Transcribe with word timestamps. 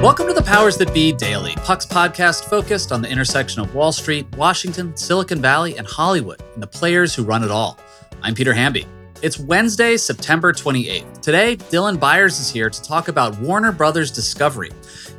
Welcome 0.00 0.28
to 0.28 0.32
the 0.32 0.40
Powers 0.40 0.78
That 0.78 0.94
Be 0.94 1.12
Daily, 1.12 1.52
Puck's 1.56 1.84
podcast 1.84 2.44
focused 2.44 2.90
on 2.90 3.02
the 3.02 3.10
intersection 3.10 3.60
of 3.60 3.74
Wall 3.74 3.92
Street, 3.92 4.26
Washington, 4.34 4.96
Silicon 4.96 5.42
Valley, 5.42 5.76
and 5.76 5.86
Hollywood, 5.86 6.42
and 6.54 6.62
the 6.62 6.66
players 6.66 7.14
who 7.14 7.22
run 7.22 7.44
it 7.44 7.50
all. 7.50 7.78
I'm 8.22 8.34
Peter 8.34 8.54
Hamby. 8.54 8.86
It's 9.20 9.38
Wednesday, 9.38 9.98
September 9.98 10.54
28th. 10.54 11.20
Today, 11.20 11.54
Dylan 11.54 12.00
Byers 12.00 12.40
is 12.40 12.48
here 12.48 12.70
to 12.70 12.82
talk 12.82 13.08
about 13.08 13.38
Warner 13.40 13.72
Brothers 13.72 14.10
Discovery. 14.10 14.70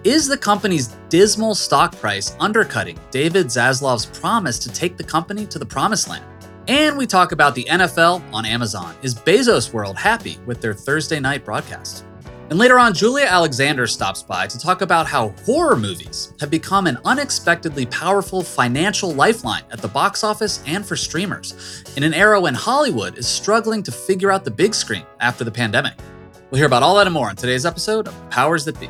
Is 0.03 0.27
the 0.27 0.35
company's 0.35 0.87
dismal 1.09 1.53
stock 1.53 1.95
price 1.97 2.35
undercutting 2.39 2.99
David 3.11 3.45
Zaslav's 3.45 4.07
promise 4.07 4.57
to 4.57 4.69
take 4.69 4.97
the 4.97 5.03
company 5.03 5.45
to 5.45 5.59
the 5.59 5.65
promised 5.65 6.09
land? 6.09 6.25
And 6.67 6.97
we 6.97 7.05
talk 7.05 7.33
about 7.33 7.53
the 7.53 7.65
NFL 7.65 8.23
on 8.33 8.47
Amazon. 8.47 8.95
Is 9.03 9.13
Bezos 9.13 9.73
World 9.73 9.99
happy 9.99 10.39
with 10.47 10.59
their 10.59 10.73
Thursday 10.73 11.19
night 11.19 11.45
broadcast? 11.45 12.03
And 12.51 12.59
later 12.59 12.77
on, 12.77 12.93
Julia 12.93 13.27
Alexander 13.27 13.87
stops 13.87 14.21
by 14.23 14.45
to 14.45 14.59
talk 14.59 14.81
about 14.81 15.07
how 15.07 15.29
horror 15.45 15.77
movies 15.77 16.33
have 16.41 16.49
become 16.49 16.85
an 16.85 16.97
unexpectedly 17.05 17.85
powerful 17.85 18.43
financial 18.43 19.13
lifeline 19.13 19.63
at 19.71 19.81
the 19.81 19.87
box 19.87 20.21
office 20.21 20.61
and 20.67 20.85
for 20.85 20.97
streamers, 20.97 21.85
in 21.95 22.03
an 22.03 22.13
era 22.13 22.41
when 22.41 22.53
Hollywood 22.53 23.17
is 23.17 23.25
struggling 23.25 23.81
to 23.83 23.91
figure 23.93 24.33
out 24.33 24.43
the 24.43 24.51
big 24.51 24.73
screen 24.73 25.05
after 25.21 25.45
the 25.45 25.51
pandemic. 25.51 25.93
We'll 26.49 26.57
hear 26.57 26.67
about 26.67 26.83
all 26.83 26.95
that 26.97 27.07
and 27.07 27.13
more 27.13 27.29
in 27.29 27.37
today's 27.37 27.65
episode 27.65 28.09
of 28.09 28.29
Powers 28.29 28.65
That 28.65 28.77
Be. 28.81 28.89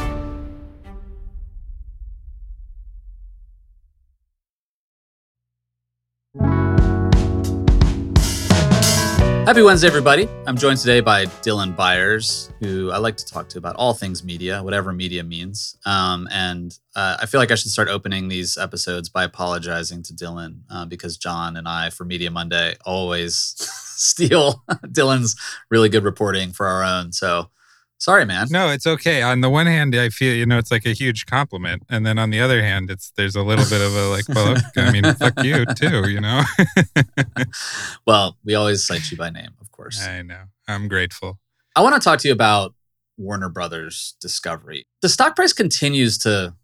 Happy 9.43 9.63
Wednesday, 9.63 9.87
everybody. 9.87 10.29
I'm 10.45 10.55
joined 10.55 10.77
today 10.77 10.99
by 10.99 11.25
Dylan 11.25 11.75
Byers, 11.75 12.51
who 12.59 12.91
I 12.91 12.99
like 12.99 13.17
to 13.17 13.25
talk 13.25 13.49
to 13.49 13.57
about 13.57 13.75
all 13.75 13.95
things 13.95 14.23
media, 14.23 14.61
whatever 14.61 14.93
media 14.93 15.23
means. 15.23 15.75
Um, 15.83 16.29
and 16.31 16.77
uh, 16.95 17.17
I 17.19 17.25
feel 17.25 17.41
like 17.41 17.49
I 17.49 17.55
should 17.55 17.71
start 17.71 17.89
opening 17.89 18.27
these 18.27 18.55
episodes 18.55 19.09
by 19.09 19.23
apologizing 19.23 20.03
to 20.03 20.13
Dylan 20.13 20.59
uh, 20.69 20.85
because 20.85 21.17
John 21.17 21.57
and 21.57 21.67
I, 21.67 21.89
for 21.89 22.05
Media 22.05 22.29
Monday, 22.29 22.75
always 22.85 23.33
steal 23.95 24.63
Dylan's 24.85 25.35
really 25.71 25.89
good 25.89 26.03
reporting 26.03 26.51
for 26.51 26.67
our 26.67 26.83
own. 26.83 27.11
So 27.11 27.49
Sorry, 28.01 28.25
man. 28.25 28.47
No, 28.49 28.69
it's 28.69 28.87
okay. 28.87 29.21
On 29.21 29.41
the 29.41 29.49
one 29.51 29.67
hand, 29.67 29.93
I 29.95 30.09
feel 30.09 30.33
you 30.33 30.47
know 30.47 30.57
it's 30.57 30.71
like 30.71 30.87
a 30.87 30.91
huge 30.91 31.27
compliment, 31.27 31.83
and 31.87 32.03
then 32.03 32.17
on 32.17 32.31
the 32.31 32.41
other 32.41 32.63
hand, 32.63 32.89
it's 32.89 33.11
there's 33.15 33.35
a 33.35 33.43
little 33.43 33.63
bit 33.65 33.79
of 33.79 33.95
a 33.95 34.07
like, 34.07 34.27
well, 34.27 34.55
I 34.75 34.91
mean, 34.91 35.03
fuck 35.13 35.43
you 35.43 35.67
too, 35.75 36.09
you 36.09 36.19
know. 36.19 36.41
well, 38.07 38.37
we 38.43 38.55
always 38.55 38.83
cite 38.83 39.11
you 39.11 39.17
by 39.17 39.29
name, 39.29 39.51
of 39.61 39.71
course. 39.71 40.03
I 40.03 40.23
know. 40.23 40.45
I'm 40.67 40.87
grateful. 40.87 41.37
I 41.75 41.83
want 41.83 41.93
to 41.93 42.01
talk 42.01 42.17
to 42.21 42.27
you 42.27 42.33
about 42.33 42.73
Warner 43.17 43.49
Brothers 43.49 44.15
Discovery. 44.19 44.87
The 45.03 45.09
stock 45.09 45.35
price 45.35 45.53
continues 45.53 46.17
to 46.19 46.55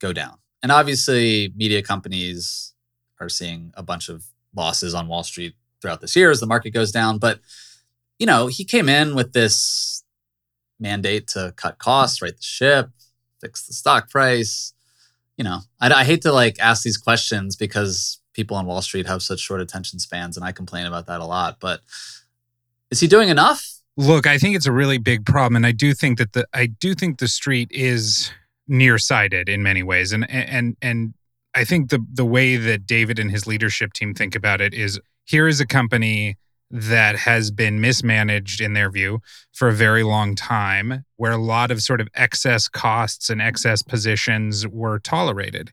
go 0.00 0.12
down, 0.12 0.36
and 0.62 0.70
obviously, 0.70 1.52
media 1.56 1.82
companies 1.82 2.72
are 3.20 3.28
seeing 3.28 3.72
a 3.74 3.82
bunch 3.82 4.08
of 4.08 4.26
losses 4.54 4.94
on 4.94 5.08
Wall 5.08 5.24
Street 5.24 5.56
throughout 5.82 6.00
this 6.00 6.14
year 6.14 6.30
as 6.30 6.38
the 6.38 6.46
market 6.46 6.70
goes 6.70 6.92
down. 6.92 7.18
But 7.18 7.40
you 8.20 8.26
know, 8.26 8.46
he 8.46 8.64
came 8.64 8.88
in 8.88 9.16
with 9.16 9.32
this 9.32 10.03
mandate 10.78 11.28
to 11.28 11.52
cut 11.56 11.78
costs, 11.78 12.20
right 12.22 12.36
the 12.36 12.42
ship, 12.42 12.90
fix 13.40 13.66
the 13.66 13.72
stock 13.72 14.10
price. 14.10 14.72
You 15.36 15.44
know, 15.44 15.60
I, 15.80 15.92
I 15.92 16.04
hate 16.04 16.22
to 16.22 16.32
like 16.32 16.58
ask 16.60 16.82
these 16.82 16.96
questions 16.96 17.56
because 17.56 18.20
people 18.32 18.56
on 18.56 18.66
Wall 18.66 18.82
Street 18.82 19.06
have 19.06 19.22
such 19.22 19.40
short 19.40 19.60
attention 19.60 19.98
spans, 19.98 20.36
and 20.36 20.44
I 20.44 20.52
complain 20.52 20.86
about 20.86 21.06
that 21.06 21.20
a 21.20 21.24
lot. 21.24 21.58
But 21.60 21.80
is 22.90 23.00
he 23.00 23.06
doing 23.06 23.28
enough? 23.28 23.80
Look, 23.96 24.26
I 24.26 24.38
think 24.38 24.56
it's 24.56 24.66
a 24.66 24.72
really 24.72 24.98
big 24.98 25.24
problem, 25.24 25.56
and 25.56 25.66
I 25.66 25.72
do 25.72 25.94
think 25.94 26.18
that 26.18 26.32
the 26.32 26.46
I 26.52 26.66
do 26.66 26.94
think 26.94 27.18
the 27.18 27.28
street 27.28 27.68
is 27.70 28.30
nearsighted 28.66 29.48
in 29.48 29.62
many 29.62 29.82
ways, 29.82 30.12
and 30.12 30.28
and 30.30 30.76
and 30.82 31.14
I 31.54 31.64
think 31.64 31.90
the 31.90 32.04
the 32.12 32.24
way 32.24 32.56
that 32.56 32.86
David 32.86 33.18
and 33.18 33.30
his 33.30 33.46
leadership 33.46 33.92
team 33.92 34.14
think 34.14 34.34
about 34.34 34.60
it 34.60 34.74
is 34.74 35.00
here 35.24 35.46
is 35.48 35.60
a 35.60 35.66
company 35.66 36.36
that 36.70 37.16
has 37.16 37.50
been 37.50 37.80
mismanaged 37.80 38.60
in 38.60 38.72
their 38.72 38.90
view 38.90 39.20
for 39.52 39.68
a 39.68 39.72
very 39.72 40.02
long 40.02 40.34
time, 40.34 41.04
where 41.16 41.32
a 41.32 41.36
lot 41.36 41.70
of 41.70 41.82
sort 41.82 42.00
of 42.00 42.08
excess 42.14 42.68
costs 42.68 43.30
and 43.30 43.40
excess 43.40 43.82
positions 43.82 44.66
were 44.66 44.98
tolerated. 44.98 45.70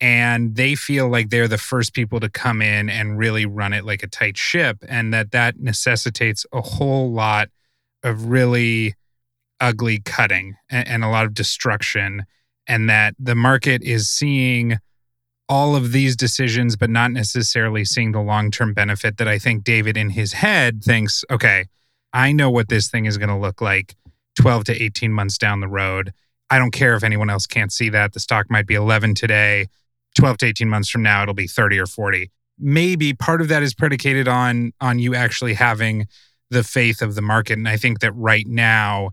And 0.00 0.54
they 0.54 0.76
feel 0.76 1.08
like 1.08 1.30
they're 1.30 1.48
the 1.48 1.58
first 1.58 1.92
people 1.92 2.20
to 2.20 2.28
come 2.28 2.62
in 2.62 2.88
and 2.88 3.18
really 3.18 3.46
run 3.46 3.72
it 3.72 3.84
like 3.84 4.04
a 4.04 4.06
tight 4.06 4.36
ship, 4.38 4.84
and 4.88 5.12
that 5.12 5.32
that 5.32 5.58
necessitates 5.58 6.46
a 6.52 6.60
whole 6.60 7.10
lot 7.10 7.48
of 8.04 8.26
really 8.26 8.94
ugly 9.60 9.98
cutting 9.98 10.54
and, 10.70 10.86
and 10.86 11.04
a 11.04 11.08
lot 11.08 11.26
of 11.26 11.34
destruction, 11.34 12.24
and 12.68 12.88
that 12.88 13.14
the 13.18 13.34
market 13.34 13.82
is 13.82 14.08
seeing 14.08 14.78
all 15.48 15.74
of 15.74 15.92
these 15.92 16.14
decisions, 16.14 16.76
but 16.76 16.90
not 16.90 17.10
necessarily 17.10 17.84
seeing 17.84 18.12
the 18.12 18.20
long 18.20 18.50
term 18.50 18.74
benefit 18.74 19.16
that 19.16 19.28
I 19.28 19.38
think 19.38 19.64
David 19.64 19.96
in 19.96 20.10
his 20.10 20.34
head 20.34 20.84
thinks, 20.84 21.24
okay, 21.30 21.66
I 22.12 22.32
know 22.32 22.50
what 22.50 22.68
this 22.68 22.88
thing 22.88 23.06
is 23.06 23.18
going 23.18 23.28
to 23.28 23.36
look 23.36 23.60
like 23.60 23.94
12 24.40 24.64
to 24.64 24.82
18 24.82 25.12
months 25.12 25.38
down 25.38 25.60
the 25.60 25.68
road. 25.68 26.12
I 26.50 26.58
don't 26.58 26.70
care 26.70 26.94
if 26.94 27.04
anyone 27.04 27.30
else 27.30 27.46
can't 27.46 27.72
see 27.72 27.88
that. 27.90 28.12
The 28.12 28.20
stock 28.20 28.50
might 28.50 28.66
be 28.66 28.74
11 28.74 29.14
today. 29.14 29.68
12 30.16 30.38
to 30.38 30.46
18 30.46 30.68
months 30.68 30.88
from 30.88 31.02
now, 31.02 31.22
it'll 31.22 31.34
be 31.34 31.46
30 31.46 31.78
or 31.78 31.86
40. 31.86 32.30
Maybe 32.58 33.12
part 33.12 33.40
of 33.40 33.48
that 33.48 33.62
is 33.62 33.74
predicated 33.74 34.26
on 34.26 34.72
on 34.80 34.98
you 34.98 35.14
actually 35.14 35.54
having 35.54 36.08
the 36.50 36.64
faith 36.64 37.02
of 37.02 37.14
the 37.14 37.22
market. 37.22 37.58
And 37.58 37.68
I 37.68 37.76
think 37.76 38.00
that 38.00 38.12
right 38.12 38.46
now, 38.46 39.10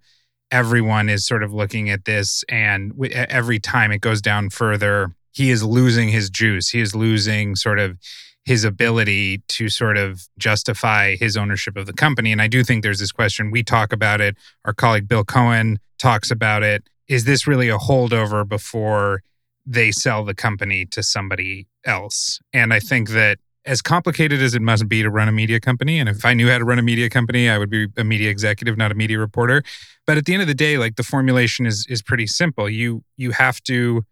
everyone 0.51 1.09
is 1.09 1.25
sort 1.25 1.43
of 1.43 1.53
looking 1.53 1.89
at 1.89 2.05
this, 2.05 2.43
and 2.49 2.93
every 3.11 3.59
time 3.59 3.91
it 3.91 4.01
goes 4.01 4.21
down 4.21 4.49
further, 4.49 5.13
he 5.35 5.51
is 5.51 5.63
losing 5.63 6.09
his 6.09 6.29
juice. 6.29 6.69
He 6.69 6.79
is 6.79 6.95
losing 6.95 7.55
sort 7.55 7.77
of 7.77 7.97
his 8.45 8.63
ability 8.63 9.39
to 9.49 9.69
sort 9.69 9.97
of 9.97 10.27
justify 10.37 11.15
his 11.15 11.35
ownership 11.35 11.75
of 11.75 11.87
the 11.87 11.93
company. 11.93 12.31
And 12.31 12.41
I 12.41 12.47
do 12.47 12.63
think 12.63 12.83
there's 12.83 12.99
this 12.99 13.11
question. 13.11 13.51
We 13.51 13.63
talk 13.63 13.91
about 13.91 14.21
it. 14.21 14.37
Our 14.63 14.73
colleague 14.73 15.07
Bill 15.07 15.25
Cohan 15.25 15.79
talks 15.97 16.31
about 16.31 16.63
it. 16.63 16.87
Is 17.07 17.25
this 17.25 17.47
really 17.47 17.69
a 17.69 17.77
holdover 17.77 18.47
before 18.47 19.23
they 19.65 19.91
sell 19.91 20.23
the 20.23 20.35
company 20.35 20.85
to 20.85 21.03
somebody 21.03 21.67
else? 21.85 22.39
And 22.53 22.73
I 22.73 22.79
think 22.79 23.09
that 23.09 23.39
as 23.65 23.81
complicated 23.81 24.41
as 24.41 24.53
it 24.53 24.61
must 24.61 24.87
be 24.87 25.01
to 25.01 25.09
run 25.09 25.27
a 25.27 25.31
media 25.31 25.59
company, 25.59 25.99
and 25.99 26.07
if 26.07 26.23
I 26.23 26.33
knew 26.33 26.49
how 26.49 26.59
to 26.59 26.65
run 26.65 26.79
a 26.79 26.83
media 26.83 27.09
company, 27.09 27.49
I 27.49 27.57
would 27.57 27.69
be 27.69 27.87
a 27.97 28.03
media 28.03 28.29
executive, 28.29 28.77
not 28.77 28.91
a 28.91 28.95
media 28.95 29.17
reporter. 29.17 29.63
But 30.05 30.17
at 30.17 30.25
the 30.25 30.33
end 30.33 30.43
of 30.43 30.47
the 30.47 30.53
day, 30.53 30.77
like 30.77 30.95
the 30.95 31.03
formulation 31.03 31.65
is 31.65 31.85
is 31.89 32.03
pretty 32.03 32.27
simple. 32.27 32.69
You 32.69 33.03
you 33.17 33.31
have 33.31 33.59
to 33.63 34.05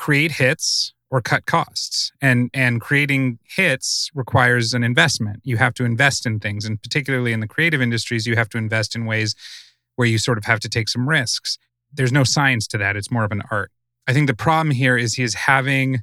create 0.00 0.32
hits 0.32 0.94
or 1.10 1.20
cut 1.20 1.44
costs. 1.44 2.10
And 2.22 2.48
and 2.54 2.80
creating 2.80 3.38
hits 3.44 4.10
requires 4.14 4.72
an 4.72 4.82
investment. 4.82 5.40
You 5.44 5.58
have 5.58 5.74
to 5.74 5.84
invest 5.84 6.24
in 6.24 6.40
things 6.40 6.64
and 6.64 6.82
particularly 6.82 7.34
in 7.34 7.40
the 7.40 7.46
creative 7.46 7.82
industries 7.82 8.26
you 8.26 8.34
have 8.34 8.48
to 8.50 8.58
invest 8.58 8.96
in 8.96 9.04
ways 9.04 9.34
where 9.96 10.08
you 10.08 10.16
sort 10.16 10.38
of 10.38 10.44
have 10.44 10.60
to 10.60 10.70
take 10.70 10.88
some 10.88 11.06
risks. 11.06 11.58
There's 11.92 12.12
no 12.12 12.24
science 12.24 12.66
to 12.68 12.78
that. 12.78 12.96
It's 12.96 13.10
more 13.10 13.24
of 13.24 13.32
an 13.32 13.42
art. 13.50 13.70
I 14.06 14.14
think 14.14 14.26
the 14.26 14.34
problem 14.34 14.70
here 14.70 14.96
is 14.96 15.14
he 15.14 15.22
is 15.22 15.34
having 15.34 15.98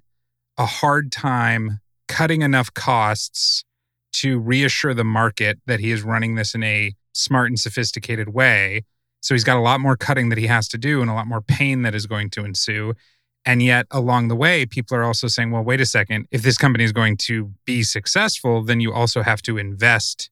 a 0.60 0.68
hard 0.68 1.12
time 1.12 1.80
cutting 2.08 2.44
enough 2.44 2.72
costs 2.76 3.64
to 4.22 4.38
reassure 4.38 4.94
the 4.94 5.04
market 5.04 5.58
that 5.66 5.80
he 5.80 5.90
is 5.90 6.04
running 6.04 6.36
this 6.36 6.54
in 6.54 6.62
a 6.62 6.94
smart 7.14 7.48
and 7.48 7.60
sophisticated 7.60 8.30
way. 8.30 8.84
So 9.22 9.34
he's 9.34 9.44
got 9.44 9.58
a 9.58 9.68
lot 9.72 9.80
more 9.80 9.98
cutting 9.98 10.30
that 10.30 10.38
he 10.38 10.46
has 10.46 10.68
to 10.70 10.78
do 10.78 11.02
and 11.02 11.10
a 11.10 11.14
lot 11.14 11.26
more 11.26 11.42
pain 11.42 11.82
that 11.82 11.96
is 11.96 12.06
going 12.06 12.30
to 12.32 12.46
ensue. 12.46 12.94
And 13.48 13.64
yet, 13.64 13.88
along 13.92 14.28
the 14.28 14.36
way, 14.36 14.66
people 14.66 14.98
are 14.98 15.06
also 15.06 15.30
saying, 15.30 15.52
well, 15.52 15.64
wait 15.64 15.80
a 15.80 15.86
second, 15.86 16.28
if 16.32 16.42
this 16.42 16.58
company 16.58 16.84
is 16.84 16.92
going 16.92 17.16
to 17.28 17.54
be 17.64 17.82
successful, 17.82 18.62
then 18.62 18.82
you 18.82 18.92
also 18.92 19.22
have 19.22 19.42
to 19.44 19.58
invest 19.58 20.30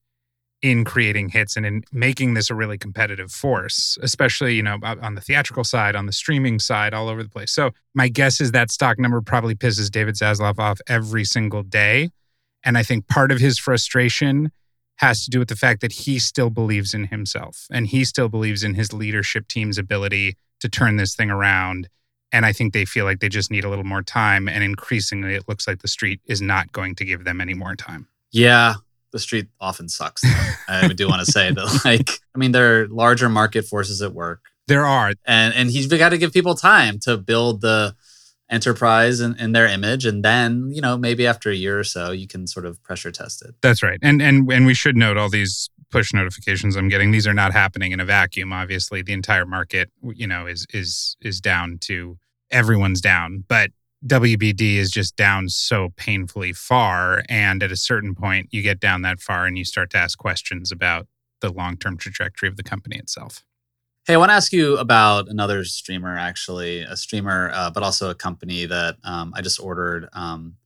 in 0.60 0.84
creating 0.84 1.30
hits 1.30 1.56
and 1.56 1.64
in 1.64 1.82
making 1.90 2.34
this 2.34 2.50
a 2.50 2.54
really 2.54 2.76
competitive 2.76 3.32
force, 3.32 3.96
especially, 4.02 4.54
you 4.54 4.62
know, 4.62 4.76
on 4.82 5.14
the 5.14 5.22
theatrical 5.22 5.64
side, 5.64 5.96
on 5.96 6.04
the 6.04 6.12
streaming 6.12 6.58
side, 6.58 6.92
all 6.92 7.08
over 7.08 7.22
the 7.22 7.30
place. 7.30 7.52
So 7.52 7.70
my 7.94 8.08
guess 8.08 8.38
is 8.38 8.52
that 8.52 8.70
stock 8.70 8.98
number 8.98 9.22
probably 9.22 9.54
pisses 9.54 9.90
David 9.90 10.16
Zaslav 10.16 10.58
off 10.58 10.78
every 10.86 11.24
single 11.24 11.62
day. 11.62 12.10
And 12.64 12.76
I 12.76 12.82
think 12.82 13.08
part 13.08 13.32
of 13.32 13.38
his 13.38 13.58
frustration 13.58 14.52
has 14.96 15.24
to 15.24 15.30
do 15.30 15.38
with 15.38 15.48
the 15.48 15.56
fact 15.56 15.80
that 15.80 15.92
he 15.92 16.18
still 16.18 16.50
believes 16.50 16.92
in 16.92 17.04
himself 17.04 17.66
and 17.70 17.86
he 17.86 18.04
still 18.04 18.28
believes 18.28 18.62
in 18.62 18.74
his 18.74 18.92
leadership 18.92 19.48
team's 19.48 19.78
ability 19.78 20.36
to 20.60 20.68
turn 20.68 20.96
this 20.96 21.14
thing 21.14 21.30
around. 21.30 21.88
And 22.32 22.44
I 22.44 22.52
think 22.52 22.72
they 22.72 22.84
feel 22.84 23.04
like 23.04 23.20
they 23.20 23.28
just 23.28 23.50
need 23.50 23.64
a 23.64 23.68
little 23.68 23.84
more 23.84 24.02
time. 24.02 24.48
And 24.48 24.64
increasingly, 24.64 25.34
it 25.34 25.44
looks 25.48 25.66
like 25.66 25.82
the 25.82 25.88
street 25.88 26.20
is 26.26 26.42
not 26.42 26.72
going 26.72 26.94
to 26.96 27.04
give 27.04 27.24
them 27.24 27.40
any 27.40 27.54
more 27.54 27.76
time. 27.76 28.08
Yeah. 28.32 28.74
The 29.12 29.18
street 29.18 29.46
often 29.60 29.88
sucks. 29.88 30.22
I 30.68 30.88
do 30.88 31.08
want 31.08 31.24
to 31.24 31.30
say 31.30 31.50
that, 31.50 31.80
like, 31.84 32.10
I 32.34 32.38
mean, 32.38 32.52
there 32.52 32.82
are 32.82 32.88
larger 32.88 33.28
market 33.28 33.64
forces 33.64 34.02
at 34.02 34.12
work. 34.12 34.42
There 34.66 34.84
are. 34.84 35.12
And, 35.24 35.54
and 35.54 35.70
he's 35.70 35.86
got 35.86 36.10
to 36.10 36.18
give 36.18 36.32
people 36.32 36.54
time 36.54 36.98
to 37.00 37.16
build 37.16 37.60
the, 37.60 37.94
enterprise 38.48 39.20
and, 39.20 39.34
and 39.40 39.54
their 39.56 39.66
image 39.66 40.06
and 40.06 40.24
then 40.24 40.70
you 40.70 40.80
know 40.80 40.96
maybe 40.96 41.26
after 41.26 41.50
a 41.50 41.54
year 41.54 41.80
or 41.80 41.84
so 41.84 42.12
you 42.12 42.28
can 42.28 42.46
sort 42.46 42.64
of 42.64 42.80
pressure 42.84 43.10
test 43.10 43.44
it 43.44 43.54
that's 43.60 43.82
right 43.82 43.98
and 44.02 44.22
and 44.22 44.50
and 44.52 44.66
we 44.66 44.74
should 44.74 44.96
note 44.96 45.16
all 45.16 45.28
these 45.28 45.68
push 45.90 46.12
notifications 46.12 46.76
i'm 46.76 46.88
getting. 46.88 47.10
These 47.10 47.26
are 47.26 47.34
not 47.34 47.52
happening 47.52 47.92
in 47.92 48.00
a 48.00 48.04
vacuum 48.04 48.52
obviously. 48.52 49.02
The 49.02 49.12
entire 49.12 49.46
market 49.46 49.90
you 50.02 50.26
know 50.26 50.46
is 50.46 50.66
is 50.72 51.16
is 51.20 51.40
down 51.40 51.78
to 51.82 52.18
everyone's 52.50 53.00
down 53.00 53.44
but 53.48 53.70
WBD 54.06 54.76
is 54.76 54.90
just 54.90 55.16
down 55.16 55.48
so 55.48 55.88
painfully 55.96 56.52
far 56.52 57.22
and 57.28 57.62
at 57.62 57.72
a 57.72 57.76
certain 57.76 58.14
point 58.14 58.48
you 58.52 58.62
get 58.62 58.78
down 58.78 59.02
that 59.02 59.20
far 59.20 59.46
and 59.46 59.58
you 59.58 59.64
start 59.64 59.90
to 59.90 59.96
ask 59.96 60.18
questions 60.18 60.70
about 60.70 61.08
the 61.40 61.52
long-term 61.52 61.96
trajectory 61.96 62.48
of 62.48 62.56
the 62.56 62.62
company 62.62 62.96
itself. 62.96 63.44
Hey, 64.06 64.14
I 64.14 64.18
want 64.18 64.30
to 64.30 64.34
ask 64.34 64.52
you 64.52 64.78
about 64.78 65.28
another 65.28 65.64
streamer, 65.64 66.16
actually, 66.16 66.82
a 66.82 66.96
streamer, 66.96 67.50
uh, 67.52 67.70
but 67.70 67.82
also 67.82 68.08
a 68.08 68.14
company 68.14 68.64
that 68.64 68.96
um, 69.02 69.32
I 69.34 69.42
just 69.42 69.58
ordered 69.58 70.08
um, 70.12 70.56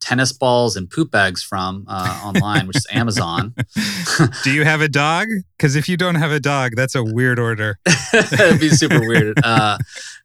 tennis 0.00 0.32
balls 0.32 0.76
and 0.76 0.90
poop 0.90 1.10
bags 1.10 1.42
from 1.42 1.84
uh, 1.88 2.20
online, 2.24 2.66
which 2.66 2.76
is 2.76 2.86
Amazon. 2.92 3.54
Do 4.42 4.52
you 4.52 4.64
have 4.64 4.80
a 4.80 4.88
dog? 4.88 5.28
Because 5.56 5.76
if 5.76 5.88
you 5.88 5.96
don't 5.96 6.16
have 6.16 6.32
a 6.32 6.40
dog, 6.40 6.72
that's 6.74 6.94
a 6.94 7.04
weird 7.04 7.38
order. 7.38 7.78
It'd 8.12 8.60
be 8.60 8.70
super 8.70 9.00
weird. 9.00 9.38
Uh, 9.44 9.78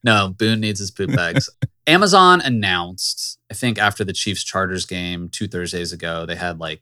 no, 0.03 0.33
Boone 0.37 0.61
needs 0.61 0.79
his 0.79 0.91
poop 0.91 1.13
bags. 1.15 1.49
Amazon 1.87 2.41
announced, 2.41 3.37
I 3.51 3.53
think 3.53 3.77
after 3.77 4.03
the 4.03 4.13
Chiefs 4.13 4.43
Chargers 4.43 4.85
game 4.85 5.29
two 5.29 5.47
Thursdays 5.47 5.91
ago, 5.91 6.25
they 6.25 6.35
had 6.35 6.59
like 6.59 6.81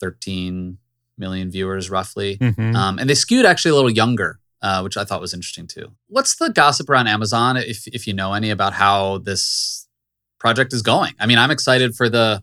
13 0.00 0.78
million 1.18 1.50
viewers 1.50 1.90
roughly. 1.90 2.36
Mm-hmm. 2.36 2.76
Um, 2.76 2.98
and 2.98 3.08
they 3.08 3.14
skewed 3.14 3.46
actually 3.46 3.72
a 3.72 3.74
little 3.74 3.90
younger 3.90 4.40
uh, 4.64 4.80
which 4.80 4.96
I 4.96 5.04
thought 5.04 5.20
was 5.20 5.34
interesting 5.34 5.66
too. 5.66 5.92
What's 6.08 6.36
the 6.36 6.48
gossip 6.48 6.88
around 6.88 7.06
Amazon, 7.06 7.58
if 7.58 7.86
if 7.88 8.06
you 8.06 8.14
know 8.14 8.32
any 8.32 8.48
about 8.48 8.72
how 8.72 9.18
this 9.18 9.83
project 10.44 10.74
is 10.74 10.82
going? 10.82 11.14
I 11.18 11.24
mean, 11.24 11.38
I'm 11.38 11.50
excited 11.50 11.96
for 11.96 12.10
the 12.10 12.42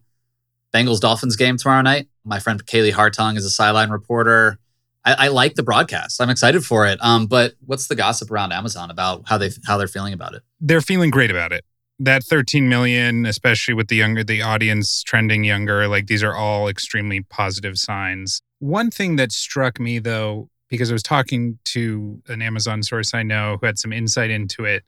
Bengals 0.73 0.99
Dolphins 0.99 1.35
game 1.35 1.57
tomorrow 1.57 1.83
night. 1.83 2.07
My 2.23 2.39
friend 2.39 2.65
Kaylee 2.65 2.93
Hartung 2.93 3.37
is 3.37 3.45
a 3.45 3.49
sideline 3.51 3.91
reporter. 3.91 4.57
I, 5.05 5.25
I 5.25 5.27
like 5.27 5.53
the 5.53 5.61
broadcast. 5.61 6.19
I'm 6.19 6.31
excited 6.31 6.65
for 6.65 6.87
it. 6.87 6.97
Um, 7.03 7.27
but 7.27 7.53
what's 7.63 7.85
the 7.85 7.95
gossip 7.95 8.31
around 8.31 8.53
Amazon 8.53 8.89
about 8.89 9.25
how 9.27 9.37
they 9.37 9.51
how 9.67 9.77
they're 9.77 9.87
feeling 9.87 10.13
about 10.13 10.33
it? 10.33 10.41
They're 10.59 10.81
feeling 10.81 11.11
great 11.11 11.29
about 11.29 11.51
it. 11.51 11.63
That 11.99 12.23
13 12.23 12.67
million, 12.67 13.27
especially 13.27 13.75
with 13.75 13.87
the 13.87 13.97
younger 13.97 14.23
the 14.23 14.41
audience 14.41 15.03
trending 15.03 15.43
younger, 15.43 15.87
like 15.87 16.07
these 16.07 16.23
are 16.23 16.35
all 16.35 16.67
extremely 16.67 17.21
positive 17.21 17.77
signs. 17.77 18.41
One 18.57 18.89
thing 18.89 19.17
that 19.17 19.31
struck 19.31 19.79
me 19.79 19.99
though 19.99 20.49
because 20.69 20.89
I 20.89 20.93
was 20.93 21.03
talking 21.03 21.59
to 21.65 22.19
an 22.29 22.41
Amazon 22.41 22.81
source 22.81 23.13
I 23.13 23.21
know 23.21 23.57
who 23.61 23.67
had 23.67 23.77
some 23.77 23.93
insight 23.93 24.31
into 24.31 24.65
it, 24.65 24.85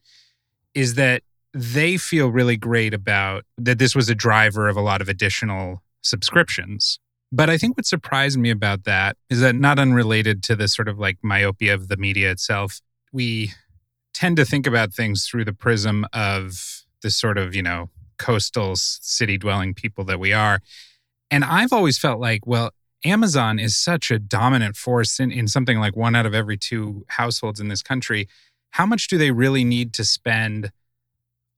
is 0.74 0.96
that 0.96 1.22
they 1.54 1.98
feel 1.98 2.30
really 2.30 2.58
great 2.58 2.94
about 2.94 3.46
that 3.58 3.80
this 3.80 3.96
was 3.96 4.10
a 4.10 4.16
driver 4.16 4.68
of 4.68 4.76
a 4.76 4.82
lot 4.82 5.02
of 5.02 5.10
additional 5.10 5.82
subscriptions. 6.02 7.00
But 7.32 7.50
I 7.50 7.58
think 7.58 7.78
what 7.78 7.86
surprised 7.86 8.38
me 8.38 8.50
about 8.50 8.84
that 8.84 9.18
is 9.30 9.40
that 9.42 9.56
not 9.56 9.80
unrelated 9.80 10.44
to 10.44 10.56
the 10.56 10.68
sort 10.68 10.88
of 10.88 11.00
like 11.00 11.18
myopia 11.24 11.74
of 11.74 11.88
the 11.88 11.98
media 11.98 12.32
itself, 12.32 12.80
we 13.12 13.52
tend 14.14 14.38
to 14.38 14.46
think 14.46 14.68
about 14.68 14.94
things 14.94 15.26
through 15.26 15.46
the 15.46 15.54
prism 15.54 16.06
of 16.14 16.84
this 17.02 17.16
sort 17.16 17.38
of, 17.38 17.56
you 17.56 17.64
know, 17.64 17.90
coastal 18.18 18.76
city 18.76 19.38
dwelling 19.38 19.74
people 19.74 20.04
that 20.06 20.20
we 20.20 20.34
are. 20.34 20.60
And 21.32 21.44
I've 21.44 21.74
always 21.74 21.98
felt 21.98 22.20
like, 22.20 22.46
well, 22.46 22.72
Amazon 23.04 23.60
is 23.60 23.76
such 23.76 24.12
a 24.12 24.20
dominant 24.20 24.76
force 24.76 25.20
in, 25.20 25.32
in 25.32 25.48
something 25.48 25.80
like 25.80 25.96
one 25.96 26.16
out 26.16 26.26
of 26.26 26.34
every 26.34 26.58
two 26.58 27.04
households 27.10 27.60
in 27.60 27.68
this 27.68 27.82
country. 27.82 28.28
How 28.72 28.86
much 28.86 29.08
do 29.08 29.18
they 29.18 29.32
really 29.32 29.64
need 29.64 29.94
to 29.94 30.06
spend 30.06 30.72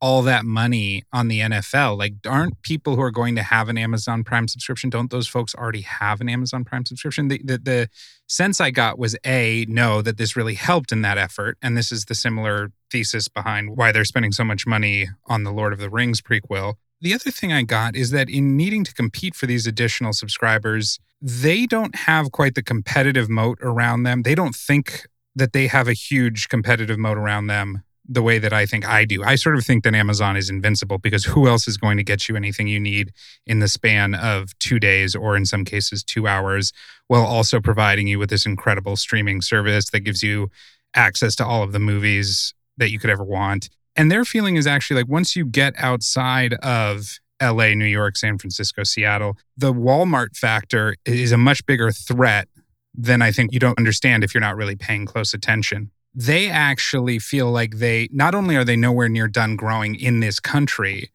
all 0.02 0.22
that 0.24 0.46
money 0.46 1.04
on 1.14 1.28
the 1.28 1.40
NFL? 1.40 1.98
Like, 1.98 2.14
aren't 2.26 2.62
people 2.62 2.96
who 2.96 3.02
are 3.02 3.12
going 3.12 3.36
to 3.36 3.44
have 3.44 3.70
an 3.70 3.78
Amazon 3.78 4.24
Prime 4.24 4.48
subscription, 4.48 4.90
don't 4.90 5.12
those 5.12 5.28
folks 5.28 5.56
already 5.56 5.82
have 5.82 6.22
an 6.22 6.30
Amazon 6.30 6.64
Prime 6.64 6.86
subscription? 6.86 7.28
The, 7.28 7.42
the, 7.44 7.58
the 7.58 7.90
sense 8.28 8.60
I 8.60 8.72
got 8.72 9.00
was 9.00 9.16
A, 9.26 9.66
no, 9.68 10.02
that 10.02 10.18
this 10.18 10.36
really 10.36 10.56
helped 10.56 10.92
in 10.92 11.02
that 11.02 11.18
effort. 11.18 11.58
And 11.62 11.78
this 11.78 11.92
is 11.92 12.06
the 12.06 12.16
similar 12.16 12.72
thesis 12.92 13.28
behind 13.28 13.76
why 13.78 13.92
they're 13.92 14.06
spending 14.06 14.32
so 14.32 14.44
much 14.44 14.68
money 14.68 15.08
on 15.28 15.44
the 15.44 15.52
Lord 15.52 15.74
of 15.74 15.80
the 15.80 15.90
Rings 15.90 16.22
prequel. 16.22 16.76
The 17.02 17.14
other 17.14 17.32
thing 17.32 17.52
I 17.52 17.64
got 17.64 17.96
is 17.96 18.12
that 18.12 18.30
in 18.30 18.56
needing 18.56 18.84
to 18.84 18.94
compete 18.94 19.36
for 19.36 19.46
these 19.46 19.68
additional 19.68 20.14
subscribers, 20.14 21.00
they 21.22 21.66
don't 21.66 21.96
have 21.96 22.32
quite 22.32 22.56
the 22.56 22.64
competitive 22.64 23.30
moat 23.30 23.60
around 23.62 24.04
them. 24.04 24.24
They 24.24 24.36
don't 24.36 24.56
think 24.56 25.08
that 25.36 25.54
they 25.54 25.68
have 25.68 25.88
a 25.88 25.94
huge 25.94 26.48
competitive 26.48 26.98
moat 26.98 27.18
around 27.18 27.48
them 27.48 27.84
the 28.08 28.22
way 28.22 28.38
that 28.40 28.54
I 28.54 28.66
think 28.66 28.88
I 28.88 29.06
do. 29.06 29.24
I 29.24 29.36
sort 29.36 29.56
of 29.56 29.66
think 29.66 29.84
that 29.84 29.96
Amazon 29.96 30.38
is 30.38 30.50
invincible 30.50 30.98
because 30.98 31.26
who 31.26 31.48
else 31.48 31.68
is 31.68 31.78
going 31.78 31.98
to 31.98 32.04
get 32.04 32.30
you 32.30 32.36
anything 32.36 32.68
you 32.68 32.80
need 32.80 33.12
in 33.48 33.60
the 33.60 33.68
span 33.68 34.14
of 34.14 34.58
two 34.60 34.80
days 34.80 35.16
or 35.16 35.36
in 35.36 35.46
some 35.46 35.66
cases 35.66 36.04
two 36.04 36.28
hours 36.28 36.72
while 37.08 37.26
also 37.26 37.60
providing 37.60 38.08
you 38.08 38.20
with 38.20 38.30
this 38.30 38.46
incredible 38.46 38.96
streaming 38.96 39.42
service 39.42 39.90
that 39.90 40.02
gives 40.02 40.22
you 40.22 40.50
access 40.96 41.36
to 41.36 41.46
all 41.46 41.64
of 41.64 41.72
the 41.72 41.80
movies 41.80 42.54
that 42.78 42.92
you 42.92 43.00
could 43.00 43.10
ever 43.10 43.24
want. 43.24 43.70
And 43.96 44.12
their 44.12 44.26
feeling 44.26 44.56
is 44.56 44.68
actually 44.68 45.02
like 45.02 45.10
once 45.10 45.36
you 45.36 45.46
get 45.46 45.74
outside 45.78 46.54
of 46.56 47.20
LA, 47.42 47.70
New 47.70 47.86
York, 47.86 48.18
San 48.18 48.38
Francisco, 48.38 48.84
Seattle, 48.84 49.38
the 49.58 49.74
Walmart 49.74 50.38
factor 50.38 50.96
is 51.06 51.32
a 51.32 51.38
much 51.38 51.66
bigger 51.66 51.92
threat 51.92 52.48
than 52.94 53.22
I 53.22 53.32
think 53.32 53.52
you 53.52 53.60
don't 53.60 53.78
understand 53.78 54.24
if 54.24 54.34
you're 54.34 54.42
not 54.42 54.56
really 54.56 54.76
paying 54.76 55.06
close 55.06 55.34
attention. 55.34 55.92
They 56.16 56.50
actually 56.50 57.20
feel 57.20 57.52
like 57.52 57.78
they 57.78 58.08
not 58.12 58.34
only 58.34 58.56
are 58.56 58.64
they 58.64 58.78
nowhere 58.78 59.10
near 59.10 59.28
done 59.28 59.56
growing 59.58 59.96
in 59.96 60.22
this 60.22 60.40
country, 60.40 61.12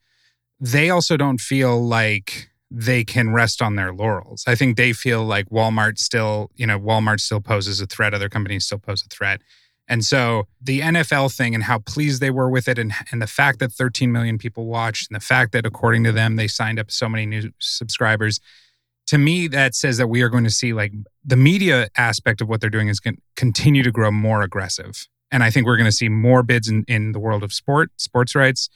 they 0.61 0.91
also 0.91 1.17
don't 1.17 1.41
feel 1.41 1.83
like 1.83 2.51
they 2.71 3.03
can 3.03 3.33
rest 3.33 3.63
on 3.63 3.77
their 3.77 3.93
laurels. 3.93 4.45
I 4.47 4.55
think 4.55 4.77
they 4.77 4.93
feel 4.93 5.25
like 5.25 5.49
Walmart 5.49 5.99
still, 5.99 6.51
you 6.55 6.67
know, 6.67 6.79
Walmart 6.79 7.21
still 7.21 7.41
poses 7.41 7.81
a 7.81 7.87
threat, 7.87 8.15
other 8.15 8.29
companies 8.29 8.67
still 8.67 8.79
pose 8.79 9.03
a 9.03 9.09
threat. 9.09 9.43
And 9.89 10.05
so 10.05 10.47
the 10.63 10.81
NFL 10.81 11.37
thing 11.37 11.53
and 11.53 11.65
how 11.65 11.81
pleased 11.81 12.21
they 12.21 12.31
were 12.31 12.49
with 12.49 12.69
it, 12.69 12.79
and, 12.79 12.93
and 13.11 13.21
the 13.21 13.27
fact 13.27 13.59
that 13.59 13.73
13 13.73 14.13
million 14.13 14.39
people 14.39 14.67
watched, 14.67 15.11
and 15.11 15.17
the 15.17 15.25
fact 15.25 15.51
that 15.51 15.67
according 15.67 16.05
to 16.05 16.13
them, 16.13 16.37
they 16.37 16.47
signed 16.47 16.79
up 16.79 16.93
so 16.93 17.09
many 17.09 17.27
new 17.27 17.51
subscribers, 17.59 18.39
to 19.09 19.19
me, 19.19 19.49
that 19.49 19.75
says 19.75 19.99
that 19.99 20.07
we 20.07 20.23
are 20.23 20.29
going 20.29 20.45
to 20.45 20.51
see 20.51 20.73
like 20.73 20.93
the 21.25 21.37
media 21.37 21.89
aspect 21.97 22.41
of 22.41 22.49
what 22.49 22.61
they're 22.61 22.71
doing 22.71 22.89
is 22.89 23.01
going 23.01 23.17
to 23.17 23.23
continue 23.37 23.83
to 23.83 23.91
grow 23.91 24.11
more 24.11 24.43
aggressive. 24.43 25.07
And 25.31 25.43
I 25.43 25.51
think 25.51 25.67
we're 25.67 25.77
going 25.77 25.91
to 25.91 25.97
see 25.97 26.09
more 26.09 26.43
bids 26.43 26.69
in, 26.69 26.85
in 26.89 27.13
the 27.13 27.21
world 27.21 27.43
of 27.43 27.53
sport, 27.53 27.91
sports 27.97 28.35
rights. 28.35 28.69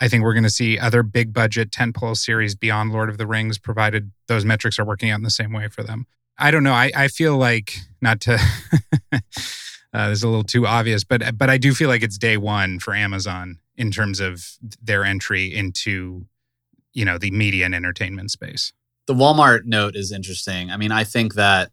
I 0.00 0.08
think 0.08 0.22
we're 0.22 0.34
going 0.34 0.44
to 0.44 0.50
see 0.50 0.78
other 0.78 1.02
big 1.02 1.32
budget 1.32 1.70
tentpole 1.70 2.16
series 2.16 2.54
beyond 2.54 2.92
Lord 2.92 3.08
of 3.08 3.18
the 3.18 3.26
Rings, 3.26 3.58
provided 3.58 4.12
those 4.28 4.44
metrics 4.44 4.78
are 4.78 4.84
working 4.84 5.10
out 5.10 5.16
in 5.16 5.24
the 5.24 5.30
same 5.30 5.52
way 5.52 5.68
for 5.68 5.82
them. 5.82 6.06
I 6.38 6.52
don't 6.52 6.62
know. 6.62 6.72
I, 6.72 6.92
I 6.94 7.08
feel 7.08 7.36
like 7.36 7.74
not 8.00 8.20
to 8.22 8.34
uh, 9.12 9.18
is 9.94 10.22
a 10.22 10.28
little 10.28 10.44
too 10.44 10.66
obvious, 10.66 11.02
but 11.02 11.36
but 11.36 11.50
I 11.50 11.58
do 11.58 11.74
feel 11.74 11.88
like 11.88 12.02
it's 12.02 12.16
day 12.16 12.36
one 12.36 12.78
for 12.78 12.94
Amazon 12.94 13.58
in 13.76 13.90
terms 13.90 14.20
of 14.20 14.44
their 14.80 15.04
entry 15.04 15.52
into 15.52 16.26
you 16.92 17.04
know 17.04 17.18
the 17.18 17.32
media 17.32 17.64
and 17.64 17.74
entertainment 17.74 18.30
space. 18.30 18.72
The 19.06 19.14
Walmart 19.14 19.64
note 19.64 19.96
is 19.96 20.12
interesting. 20.12 20.70
I 20.70 20.76
mean, 20.76 20.92
I 20.92 21.02
think 21.02 21.34
that 21.34 21.70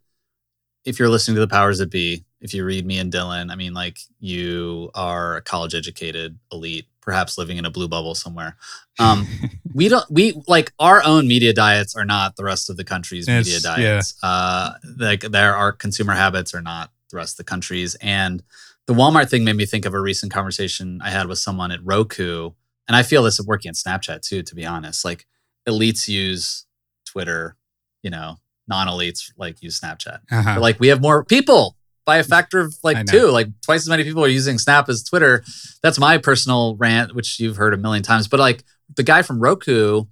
if 0.85 0.99
you're 0.99 1.09
listening 1.09 1.35
to 1.35 1.41
the 1.41 1.47
powers 1.47 1.79
that 1.79 1.89
be, 1.89 2.23
if 2.39 2.53
you 2.53 2.63
read 2.63 2.85
me 2.85 2.99
and 2.99 3.11
Dylan, 3.11 3.51
I 3.51 3.55
mean, 3.55 3.73
like 3.73 3.97
you 4.19 4.91
are 4.93 5.37
a 5.37 5.41
college 5.41 5.73
educated 5.73 6.37
elite, 6.51 6.85
perhaps 7.01 7.37
living 7.37 7.57
in 7.57 7.65
a 7.65 7.71
blue 7.71 7.87
bubble 7.87 8.13
somewhere. 8.13 8.55
Um, 8.99 9.27
we 9.73 9.89
don't, 9.89 10.09
we 10.11 10.39
like 10.47 10.71
our 10.79 11.03
own 11.03 11.27
media 11.27 11.53
diets 11.53 11.95
are 11.95 12.05
not 12.05 12.35
the 12.35 12.43
rest 12.43 12.69
of 12.69 12.77
the 12.77 12.83
country's 12.83 13.27
it's, 13.27 13.47
media 13.47 13.59
diets. 13.59 14.15
Yeah. 14.21 14.29
Uh, 14.29 14.73
like 14.97 15.21
there, 15.21 15.55
our 15.55 15.71
consumer 15.71 16.13
habits 16.13 16.53
are 16.53 16.61
not 16.61 16.91
the 17.09 17.17
rest 17.17 17.33
of 17.33 17.37
the 17.37 17.49
countries. 17.49 17.95
And 17.95 18.43
the 18.85 18.93
Walmart 18.93 19.29
thing 19.29 19.43
made 19.43 19.55
me 19.55 19.65
think 19.65 19.85
of 19.85 19.95
a 19.95 19.99
recent 19.99 20.31
conversation 20.31 21.01
I 21.03 21.09
had 21.09 21.27
with 21.27 21.39
someone 21.39 21.71
at 21.71 21.83
Roku. 21.83 22.51
And 22.87 22.95
I 22.95 23.01
feel 23.01 23.23
this 23.23 23.39
is 23.39 23.47
working 23.47 23.69
at 23.69 23.75
Snapchat 23.75 24.21
too, 24.21 24.43
to 24.43 24.53
be 24.53 24.65
honest. 24.65 25.03
Like 25.03 25.25
elites 25.67 26.07
use 26.07 26.65
Twitter, 27.05 27.55
you 28.03 28.11
know, 28.11 28.37
non-elites 28.67 29.31
like 29.37 29.61
use 29.61 29.79
Snapchat. 29.79 30.19
Uh-huh. 30.31 30.59
Like 30.59 30.79
we 30.79 30.87
have 30.87 31.01
more 31.01 31.23
people 31.23 31.75
by 32.05 32.17
a 32.17 32.23
factor 32.23 32.59
of 32.59 32.75
like 32.83 33.05
two, 33.05 33.29
like 33.29 33.47
twice 33.61 33.81
as 33.81 33.89
many 33.89 34.03
people 34.03 34.23
are 34.23 34.29
using 34.29 34.59
Snap 34.59 34.87
as 34.89 35.03
Twitter. 35.03 35.43
That's 35.81 35.99
my 35.99 36.17
personal 36.17 36.75
rant, 36.77 37.15
which 37.15 37.39
you've 37.39 37.57
heard 37.57 37.73
a 37.73 37.77
million 37.77 38.03
times. 38.03 38.27
But 38.27 38.39
like 38.39 38.63
the 38.95 39.03
guy 39.03 39.23
from 39.23 39.39
Roku 39.39 40.05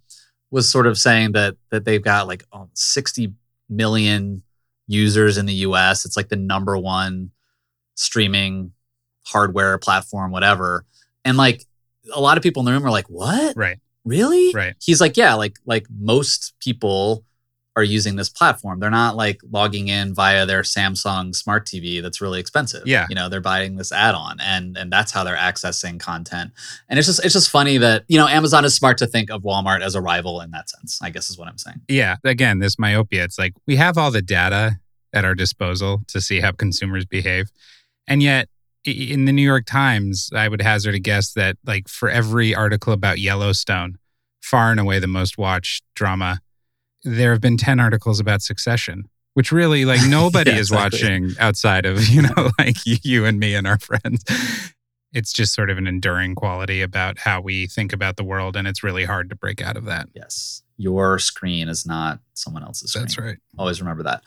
was 0.49 0.69
sort 0.69 0.87
of 0.87 0.97
saying 0.97 1.33
that 1.33 1.55
that 1.69 1.85
they've 1.85 2.03
got 2.03 2.27
like 2.27 2.43
oh, 2.51 2.69
60 2.73 3.33
million 3.69 4.43
users 4.87 5.37
in 5.37 5.45
the 5.45 5.53
US. 5.53 6.05
It's 6.05 6.17
like 6.17 6.29
the 6.29 6.35
number 6.35 6.77
one 6.77 7.31
streaming 7.95 8.71
hardware 9.25 9.77
platform, 9.77 10.31
whatever. 10.31 10.85
And 11.23 11.37
like 11.37 11.63
a 12.13 12.19
lot 12.19 12.37
of 12.37 12.43
people 12.43 12.61
in 12.61 12.65
the 12.65 12.71
room 12.71 12.85
are 12.85 12.91
like, 12.91 13.07
what? 13.07 13.55
Right. 13.55 13.79
Really? 14.03 14.51
Right. 14.53 14.75
He's 14.81 14.99
like, 14.99 15.15
yeah, 15.15 15.35
like 15.35 15.57
like 15.65 15.85
most 15.89 16.53
people 16.59 17.23
are 17.75 17.83
using 17.83 18.15
this 18.15 18.29
platform. 18.29 18.79
They're 18.79 18.89
not 18.91 19.15
like 19.15 19.41
logging 19.49 19.87
in 19.87 20.13
via 20.13 20.45
their 20.45 20.61
Samsung 20.61 21.35
smart 21.35 21.65
TV 21.65 22.01
that's 22.01 22.21
really 22.21 22.39
expensive. 22.39 22.83
Yeah. 22.85 23.07
You 23.09 23.15
know, 23.15 23.29
they're 23.29 23.41
buying 23.41 23.77
this 23.77 23.91
add-on 23.91 24.39
and 24.39 24.77
and 24.77 24.91
that's 24.91 25.11
how 25.11 25.23
they're 25.23 25.35
accessing 25.35 25.99
content. 25.99 26.51
And 26.87 26.99
it's 26.99 27.07
just 27.07 27.23
it's 27.25 27.33
just 27.33 27.49
funny 27.49 27.77
that, 27.79 28.03
you 28.07 28.17
know, 28.17 28.27
Amazon 28.27 28.63
is 28.63 28.75
smart 28.75 28.97
to 28.99 29.07
think 29.07 29.31
of 29.31 29.41
Walmart 29.41 29.81
as 29.81 29.95
a 29.95 30.01
rival 30.01 30.41
in 30.41 30.51
that 30.51 30.69
sense, 30.69 30.99
I 31.01 31.09
guess 31.09 31.29
is 31.29 31.37
what 31.37 31.47
I'm 31.47 31.57
saying. 31.57 31.81
Yeah. 31.87 32.17
Again, 32.23 32.59
this 32.59 32.77
myopia. 32.77 33.23
It's 33.23 33.39
like 33.39 33.53
we 33.65 33.75
have 33.77 33.97
all 33.97 34.11
the 34.11 34.21
data 34.21 34.79
at 35.13 35.25
our 35.25 35.35
disposal 35.35 36.01
to 36.07 36.19
see 36.19 36.39
how 36.39 36.51
consumers 36.51 37.05
behave. 37.05 37.51
And 38.07 38.21
yet, 38.21 38.49
in 38.83 39.25
the 39.25 39.31
New 39.31 39.43
York 39.43 39.65
Times, 39.65 40.29
I 40.35 40.49
would 40.49 40.61
hazard 40.61 40.95
a 40.95 40.99
guess 40.99 41.31
that, 41.33 41.55
like, 41.65 41.87
for 41.87 42.09
every 42.09 42.53
article 42.53 42.91
about 42.91 43.19
Yellowstone, 43.19 43.97
far 44.41 44.71
and 44.71 44.79
away 44.79 44.99
the 44.99 45.07
most 45.07 45.37
watched 45.37 45.85
drama, 45.95 46.39
there 47.03 47.31
have 47.31 47.41
been 47.41 47.57
10 47.57 47.79
articles 47.79 48.19
about 48.19 48.41
succession, 48.41 49.09
which 49.33 49.51
really, 49.51 49.85
like, 49.85 50.01
nobody 50.07 50.51
Yeah, 50.51 50.57
is 50.57 50.71
exactly. 50.71 50.99
watching 50.99 51.31
outside 51.39 51.85
of, 51.85 52.07
you 52.07 52.21
know, 52.23 52.49
like 52.59 52.77
you, 52.85 53.25
and 53.25 53.39
me 53.39 53.55
and 53.55 53.67
our 53.67 53.79
friends. 53.79 54.23
It's 55.13 55.31
just 55.31 55.53
sort 55.53 55.69
of 55.69 55.77
an 55.77 55.85
enduring 55.85 56.33
quality 56.33 56.81
about 56.81 57.19
how 57.19 57.39
we 57.39 57.67
think 57.67 57.93
about 57.93 58.15
the 58.17 58.23
world. 58.23 58.55
And 58.55 58.67
it's 58.67 58.83
really 58.83 59.05
hard 59.05 59.29
to 59.29 59.35
break 59.35 59.61
out 59.61 59.77
of 59.77 59.85
that. 59.85 60.07
Yes. 60.15 60.63
Your 60.77 61.19
screen 61.19 61.69
is 61.69 61.85
not 61.85 62.19
someone 62.33 62.63
else's 62.63 62.91
screen. 62.91 63.03
That's 63.03 63.17
right. 63.19 63.37
Always 63.59 63.79
remember 63.79 64.01
that. 64.03 64.23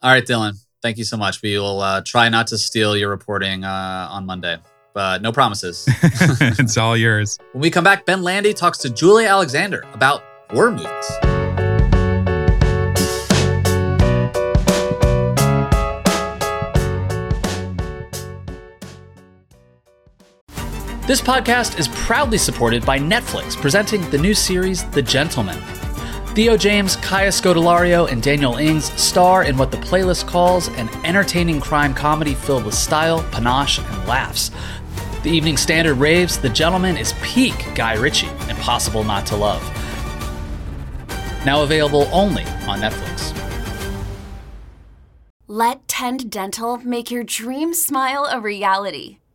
All 0.00 0.12
right, 0.12 0.24
Dylan. 0.24 0.54
Thank 0.80 0.96
you 0.96 1.02
so 1.02 1.16
much. 1.16 1.42
We 1.42 1.58
will 1.58 1.80
uh, 1.80 2.02
try 2.06 2.28
not 2.28 2.46
to 2.48 2.58
steal 2.58 2.96
your 2.96 3.10
reporting 3.10 3.64
uh, 3.64 4.06
on 4.12 4.26
Monday, 4.26 4.58
but 4.94 5.22
no 5.22 5.32
promises. 5.32 5.84
it's 6.02 6.76
all 6.76 6.96
yours. 6.96 7.36
when 7.50 7.62
we 7.62 7.68
come 7.70 7.82
back, 7.82 8.06
Ben 8.06 8.22
Landy 8.22 8.54
talks 8.54 8.78
to 8.78 8.90
Julia 8.90 9.26
Alexander 9.26 9.82
about 9.92 10.22
horror 10.50 10.70
movies. 10.70 11.37
This 21.08 21.22
podcast 21.22 21.78
is 21.78 21.88
proudly 21.88 22.36
supported 22.36 22.84
by 22.84 22.98
Netflix, 22.98 23.56
presenting 23.56 24.02
the 24.10 24.18
new 24.18 24.34
series 24.34 24.84
The 24.90 25.00
Gentlemen. 25.00 25.56
Theo 26.34 26.54
James, 26.54 26.96
Kaya 26.96 27.30
Scodelario, 27.30 28.12
and 28.12 28.22
Daniel 28.22 28.56
Ings 28.56 28.92
star 29.00 29.44
in 29.44 29.56
what 29.56 29.70
the 29.70 29.78
playlist 29.78 30.26
calls 30.26 30.68
an 30.68 30.90
entertaining 31.06 31.62
crime 31.62 31.94
comedy 31.94 32.34
filled 32.34 32.66
with 32.66 32.74
style, 32.74 33.22
panache, 33.32 33.78
and 33.78 34.06
laughs. 34.06 34.50
The 35.22 35.30
Evening 35.30 35.56
Standard 35.56 35.94
raves 35.94 36.36
The 36.36 36.50
Gentlemen 36.50 36.98
is 36.98 37.14
peak 37.22 37.54
Guy 37.74 37.94
Ritchie, 37.94 38.28
impossible 38.50 39.02
not 39.02 39.24
to 39.28 39.36
love. 39.36 39.62
Now 41.46 41.62
available 41.62 42.06
only 42.12 42.44
on 42.66 42.80
Netflix. 42.82 43.34
Let 45.46 45.88
Tend 45.88 46.30
Dental 46.30 46.76
make 46.76 47.10
your 47.10 47.24
dream 47.24 47.72
smile 47.72 48.28
a 48.30 48.38
reality. 48.38 49.20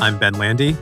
I'm 0.00 0.16
Ben 0.16 0.34
Landy, 0.34 0.76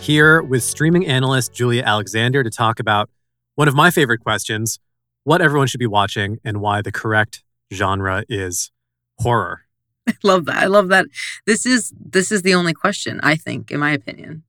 here 0.00 0.42
with 0.42 0.64
streaming 0.64 1.06
analyst 1.06 1.54
Julia 1.54 1.84
Alexander 1.84 2.42
to 2.42 2.50
talk 2.50 2.80
about 2.80 3.08
one 3.54 3.68
of 3.68 3.76
my 3.76 3.92
favorite 3.92 4.18
questions 4.18 4.80
what 5.22 5.40
everyone 5.40 5.68
should 5.68 5.78
be 5.78 5.86
watching 5.86 6.38
and 6.44 6.60
why 6.60 6.82
the 6.82 6.90
correct 6.90 7.44
genre 7.72 8.24
is 8.28 8.72
horror. 9.18 9.60
I 10.08 10.14
love 10.24 10.46
that. 10.46 10.56
I 10.56 10.66
love 10.66 10.88
that. 10.88 11.06
This 11.46 11.64
is 11.64 11.92
this 11.96 12.32
is 12.32 12.42
the 12.42 12.54
only 12.54 12.72
question, 12.72 13.20
I 13.22 13.36
think, 13.36 13.70
in 13.70 13.78
my 13.78 13.92
opinion. 13.92 14.42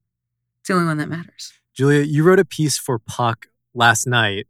It's 0.62 0.70
the 0.70 0.74
only 0.74 0.88
one 0.88 0.98
that 0.98 1.08
matters. 1.08 1.54
Julia, 1.76 2.02
you 2.02 2.24
wrote 2.24 2.40
a 2.40 2.46
piece 2.46 2.80
for 2.80 2.98
Puck 2.98 3.48
last 3.76 4.08
night 4.08 4.48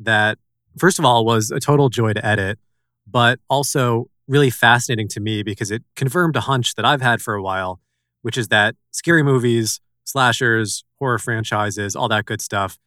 that, 0.00 0.38
first 0.76 0.98
of 0.98 1.04
all, 1.04 1.24
was 1.24 1.52
a 1.52 1.60
total 1.60 1.88
joy 1.88 2.14
to 2.14 2.26
edit, 2.26 2.58
but 3.06 3.38
also 3.48 4.10
really 4.26 4.50
fascinating 4.50 5.06
to 5.08 5.20
me 5.20 5.44
because 5.44 5.70
it 5.70 5.84
confirmed 5.94 6.34
a 6.34 6.40
hunch 6.40 6.74
that 6.74 6.84
I've 6.84 7.00
had 7.00 7.22
for 7.22 7.34
a 7.34 7.42
while, 7.42 7.80
which 8.22 8.36
is 8.38 8.48
that 8.48 8.76
scary 8.90 9.22
movies, 9.22 9.80
slashers, 10.04 10.84
horror 10.98 11.18
franchises, 11.18 11.94
all 11.94 12.08
that 12.08 12.24
good 12.24 12.40
stuff 12.40 12.78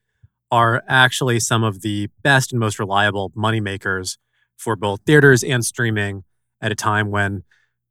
are 0.52 0.84
actually 0.88 1.40
some 1.40 1.64
of 1.64 1.82
the 1.82 2.10
best 2.24 2.52
and 2.52 2.60
most 2.60 2.78
reliable 2.78 3.32
moneymakers 3.32 4.18
for 4.58 4.76
both 4.76 5.00
theaters 5.06 5.44
and 5.44 5.64
streaming 5.66 6.24
at 6.62 6.72
a 6.72 6.76
time 6.76 7.10
when 7.10 7.44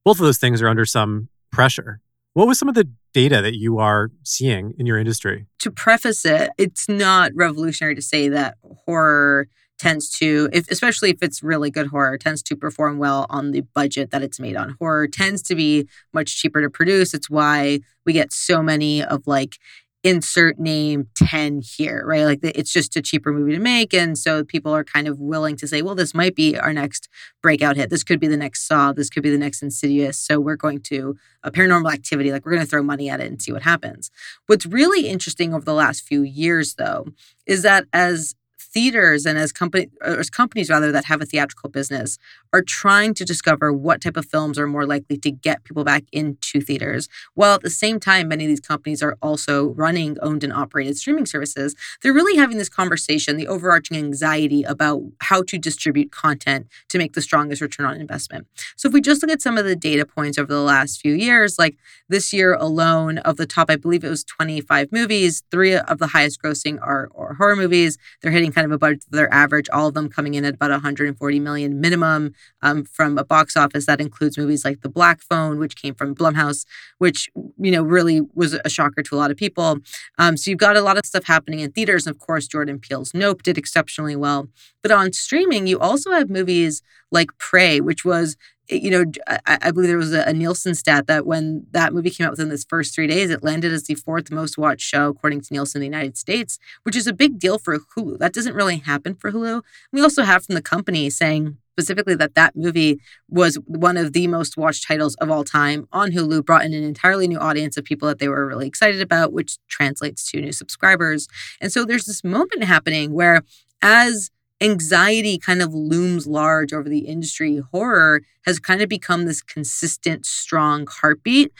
both 0.05 0.19
of 0.19 0.25
those 0.25 0.39
things 0.39 0.61
are 0.61 0.69
under 0.69 0.85
some 0.85 1.29
pressure. 1.51 2.01
What 2.35 2.47
was 2.47 2.59
some 2.59 2.69
of 2.69 2.75
the 2.75 2.89
data 3.13 3.43
that 3.43 3.57
you 3.57 3.79
are 3.79 4.11
seeing 4.23 4.75
in 4.79 4.87
your 4.87 4.99
industry? 4.99 5.47
To 5.61 5.71
preface 5.71 6.25
it, 6.25 6.51
it's 6.59 6.89
not 6.89 7.33
revolutionary 7.35 7.97
to 7.97 8.03
say 8.03 8.29
that 8.29 8.57
horror 8.87 9.49
tends 9.81 10.11
to, 10.11 10.49
if, 10.53 10.71
especially 10.71 11.11
if 11.11 11.23
it's 11.23 11.43
really 11.43 11.71
good 11.71 11.89
horror, 11.89 12.19
tends 12.19 12.43
to 12.45 12.55
perform 12.55 12.99
well 12.99 13.27
on 13.31 13.51
the 13.51 13.63
budget 13.75 14.11
that 14.11 14.23
it's 14.23 14.39
made 14.39 14.57
on. 14.57 14.77
Horror 14.79 15.09
tends 15.09 15.43
to 15.43 15.55
be 15.55 15.89
much 16.13 16.37
cheaper 16.37 16.61
to 16.61 16.71
produce. 16.71 17.15
It's 17.15 17.31
why 17.31 17.81
we 18.05 18.13
get 18.13 18.33
so 18.33 18.63
many 18.63 19.03
of 19.03 19.27
like 19.27 19.57
insert 20.03 20.59
name 20.59 21.09
10 21.17 21.61
here, 21.63 22.05
right? 22.07 22.25
Like 22.25 22.41
it's 22.43 22.73
just 22.73 22.97
a 22.97 23.03
cheaper 23.03 23.33
movie 23.33 23.53
to 23.53 23.59
make. 23.59 23.93
And 23.93 24.17
so 24.17 24.45
people 24.45 24.75
are 24.75 24.85
kind 24.85 25.07
of 25.07 25.21
willing 25.21 25.57
to 25.57 25.69
say, 25.69 25.83
well, 25.83 25.95
this 25.95 26.15
might 26.15 26.35
be 26.35 26.59
our 26.59 26.73
next 26.73 27.09
breakout 27.43 27.77
hit. 27.77 27.91
This 27.91 28.03
could 28.03 28.21
be 28.21 28.29
the 28.29 28.37
next 28.37 28.67
Saw. 28.67 28.93
This 28.93 29.11
could 29.11 29.23
be 29.23 29.31
the 29.31 29.39
next 29.39 29.63
Insidious. 29.63 30.19
So 30.19 30.41
we're 30.41 30.57
going 30.57 30.81
to 30.85 31.17
a 31.43 31.51
paranormal 31.51 31.93
activity, 31.93 32.33
like 32.33 32.45
we're 32.45 32.53
going 32.53 32.65
to 32.65 32.71
throw 32.71 32.83
money 32.83 33.11
at 33.11 33.21
it 33.21 33.27
and 33.27 33.41
see 33.41 33.53
what 33.53 33.63
happens. 33.63 34.11
What's 34.47 34.67
really 34.67 35.07
interesting 35.07 35.55
over 35.55 35.65
the 35.65 35.75
last 35.75 36.03
few 36.03 36.23
years, 36.23 36.75
though, 36.75 37.09
is 37.47 37.63
that 37.63 37.85
as 37.93 38.35
theaters 38.73 39.27
and 39.27 39.39
as 39.39 39.53
company 39.53 39.89
or 40.03 40.15
uh, 40.15 40.17
as 40.17 40.31
companies 40.31 40.71
rather 40.71 40.93
that 40.93 41.07
have 41.07 41.21
a 41.21 41.27
theatrical 41.27 41.69
business 41.69 42.19
are 42.53 42.63
trying 42.63 43.15
to 43.15 43.25
discover 43.25 43.73
what 43.73 44.01
type 44.01 44.17
of 44.17 44.27
films 44.27 44.59
are 44.59 44.67
more 44.67 44.87
likely 44.87 45.17
to 45.17 45.31
get 45.31 45.65
people 45.65 45.85
back 45.85 46.05
into 46.13 46.61
theaters 46.61 47.09
while 47.35 47.55
at 47.55 47.63
the 47.63 47.71
same 47.71 47.99
time 47.99 48.29
many 48.29 48.45
of 48.45 48.49
these 48.49 48.61
companies 48.61 49.03
are 49.03 49.17
also 49.23 49.69
running 49.69 50.17
owned 50.23 50.45
and 50.45 50.53
operated 50.53 50.97
streaming 50.97 51.27
services 51.27 51.75
they're 52.03 52.13
really 52.13 52.37
having 52.37 52.59
this 52.59 52.69
conversation 52.69 53.37
the 53.37 53.49
overarching 53.49 53.97
anxiety 53.97 54.63
about 54.63 55.03
how 55.21 55.43
to 55.43 55.59
distribute 55.59 56.13
content 56.13 56.67
to 56.89 56.99
make 56.99 57.15
the 57.15 57.23
strongest 57.23 57.63
return 57.63 57.87
on 57.87 58.01
investment. 58.01 58.47
So 58.77 58.89
if 58.89 58.93
we 58.93 59.01
just 59.01 59.23
look 59.23 59.31
at 59.31 59.43
some 59.43 59.59
of 59.59 59.65
the 59.65 59.77
data 59.77 60.05
points 60.05 60.39
over 60.39 60.53
the 60.53 60.61
last 60.61 61.01
few 61.01 61.15
years 61.15 61.59
like 61.59 61.77
this 62.09 62.33
year 62.33 62.55
alone 62.55 63.19
of 63.19 63.37
the 63.37 63.47
top 63.47 63.71
i 63.71 63.77
believe 63.77 64.05
it 64.05 64.09
was 64.09 64.25
25 64.25 64.93
movies 64.93 65.43
three 65.51 65.75
of 65.75 65.99
the 65.99 66.09
highest 66.09 66.43
grossing 66.43 66.79
are, 66.81 67.11
are 67.15 67.35
horror 67.35 67.57
movies 67.57 67.99
they're 68.21 68.33
hitting 68.33 68.53
kind 68.61 68.71
of 68.71 68.77
above 68.77 68.99
their 69.11 69.33
average 69.33 69.69
all 69.73 69.89
of 69.89 69.95
them 69.95 70.09
coming 70.09 70.35
in 70.35 70.45
at 70.45 70.55
about 70.55 70.71
140 70.71 71.41
million 71.41 71.81
minimum 71.81 72.35
um, 72.61 72.85
from 72.85 73.17
a 73.17 73.25
box 73.25 73.57
office 73.57 73.87
that 73.87 74.01
includes 74.01 74.37
movies 74.37 74.65
like 74.67 74.83
the 74.83 74.89
black 74.89 75.23
phone 75.23 75.59
which 75.59 75.77
came 75.77 75.95
from 75.95 76.15
blumhouse 76.15 76.67
which 76.99 77.31
you 77.59 77.71
know 77.71 77.83
really 77.83 78.21
was 78.35 78.59
a 78.65 78.69
shocker 78.69 79.03
to 79.03 79.15
a 79.15 79.19
lot 79.19 79.31
of 79.31 79.37
people. 79.37 79.79
Um, 80.19 80.37
so 80.37 80.51
you've 80.51 80.59
got 80.59 80.77
a 80.77 80.83
lot 80.83 80.99
of 80.99 81.07
stuff 81.07 81.25
happening 81.25 81.61
in 81.61 81.73
theaters. 81.73 82.07
And 82.07 82.15
of 82.15 82.21
course 82.21 82.47
jordan 82.47 82.79
peele's 82.79 83.15
nope 83.15 83.43
did 83.43 83.57
exceptionally 83.57 84.17
well. 84.17 84.49
But 84.83 84.93
on 84.93 85.13
streaming 85.15 85.67
you 85.67 85.79
also 85.79 86.11
have 86.13 86.29
movies 86.29 86.83
like 87.11 87.31
prey 87.39 87.81
which 87.81 88.05
was 88.05 88.37
Eh, 88.71 88.77
you 88.83 88.91
know, 88.91 89.05
I, 89.27 89.59
I 89.63 89.71
believe 89.71 89.89
there 89.89 89.99
was 89.99 90.15
a, 90.15 90.23
a 90.23 90.33
Nielsen 90.33 90.75
stat 90.75 91.07
that 91.07 91.27
when 91.27 91.67
that 91.73 91.93
movie 91.93 92.11
came 92.11 92.27
out 92.27 92.33
within 92.33 92.49
this 92.49 92.65
first 92.65 92.95
three 92.95 93.07
days, 93.07 93.31
it 93.31 93.43
landed 93.43 93.73
as 93.73 93.85
the 93.85 93.95
fourth 93.95 94.31
most 94.31 94.57
watched 94.57 94.87
show 94.87 95.09
according 95.09 95.41
to 95.43 95.53
Nielsen 95.53 95.83
in 95.83 95.91
the 95.91 95.97
United 95.97 96.17
States, 96.17 96.59
which 96.85 96.97
is 96.97 97.07
a 97.07 97.13
big 97.13 97.39
deal 97.39 97.59
for 97.59 97.79
Hulu. 97.79 98.19
That 98.19 98.33
doesn't 98.33 98.55
really 98.55 98.79
happen 98.79 99.15
for 99.15 99.33
Hulu. 99.33 99.63
We 99.93 100.03
also 100.03 100.23
have 100.23 100.45
from 100.45 100.55
the 100.55 100.63
company 100.63 101.11
saying 101.11 101.57
specifically 101.73 102.15
that 102.15 102.35
that 102.35 102.55
movie 102.55 103.01
was 103.29 103.57
one 103.65 103.97
of 103.97 104.13
the 104.13 104.27
most 104.27 104.57
watched 104.57 104.87
titles 104.87 105.15
of 105.17 105.31
all 105.31 105.45
time 105.45 105.89
on 105.93 106.11
Hulu, 106.13 106.45
brought 106.45 106.65
in 106.65 106.75
an 106.75 106.83
entirely 106.85 107.27
new 107.27 107.39
audience 107.39 107.77
of 107.77 107.85
people 107.85 108.07
that 108.09 108.19
they 108.19 108.29
were 108.29 108.47
really 108.47 108.67
excited 108.67 109.01
about, 109.01 109.33
which 109.33 109.57
translates 109.69 110.31
to 110.31 110.41
new 110.41 110.53
subscribers. 110.53 111.27
And 111.61 111.73
so 111.73 111.85
there's 111.85 112.05
this 112.05 112.23
moment 112.23 112.65
happening 112.65 113.13
where 113.13 113.43
as 113.81 114.31
anxiety 114.61 115.39
kind 115.39 115.63
of 115.63 115.73
looms 115.73 116.27
large 116.27 116.73
over 116.73 116.89
the 116.89 117.01
industry, 117.01 117.63
horror 117.73 118.23
has 118.45 118.59
kind 118.59 118.83
of 118.83 118.89
become 118.89 119.25
this 119.25 119.43
consistent, 119.43 120.27
strong 120.27 120.87
heartbeat. 120.87 121.53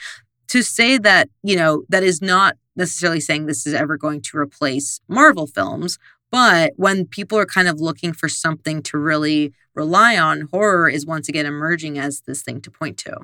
To 0.49 0.61
say 0.61 0.97
that, 0.97 1.29
you 1.43 1.55
know, 1.55 1.83
that 1.87 2.03
is 2.03 2.21
not 2.21 2.57
necessarily 2.75 3.21
saying 3.21 3.45
this 3.45 3.65
is 3.65 3.73
ever 3.73 3.97
going 3.97 4.21
to 4.21 4.37
replace 4.37 4.99
Marvel 5.07 5.47
films, 5.47 5.97
but 6.29 6.73
when 6.75 7.05
people 7.05 7.37
are 7.37 7.45
kind 7.45 7.69
of 7.69 7.79
looking 7.79 8.11
for 8.11 8.27
something 8.27 8.81
to 8.83 8.97
really 8.97 9.53
rely 9.75 10.17
on, 10.17 10.49
horror 10.51 10.89
is 10.89 11.05
once 11.05 11.29
again 11.29 11.45
emerging 11.45 11.97
as 11.97 12.21
this 12.27 12.41
thing 12.41 12.59
to 12.61 12.71
point 12.71 12.97
to. 12.99 13.15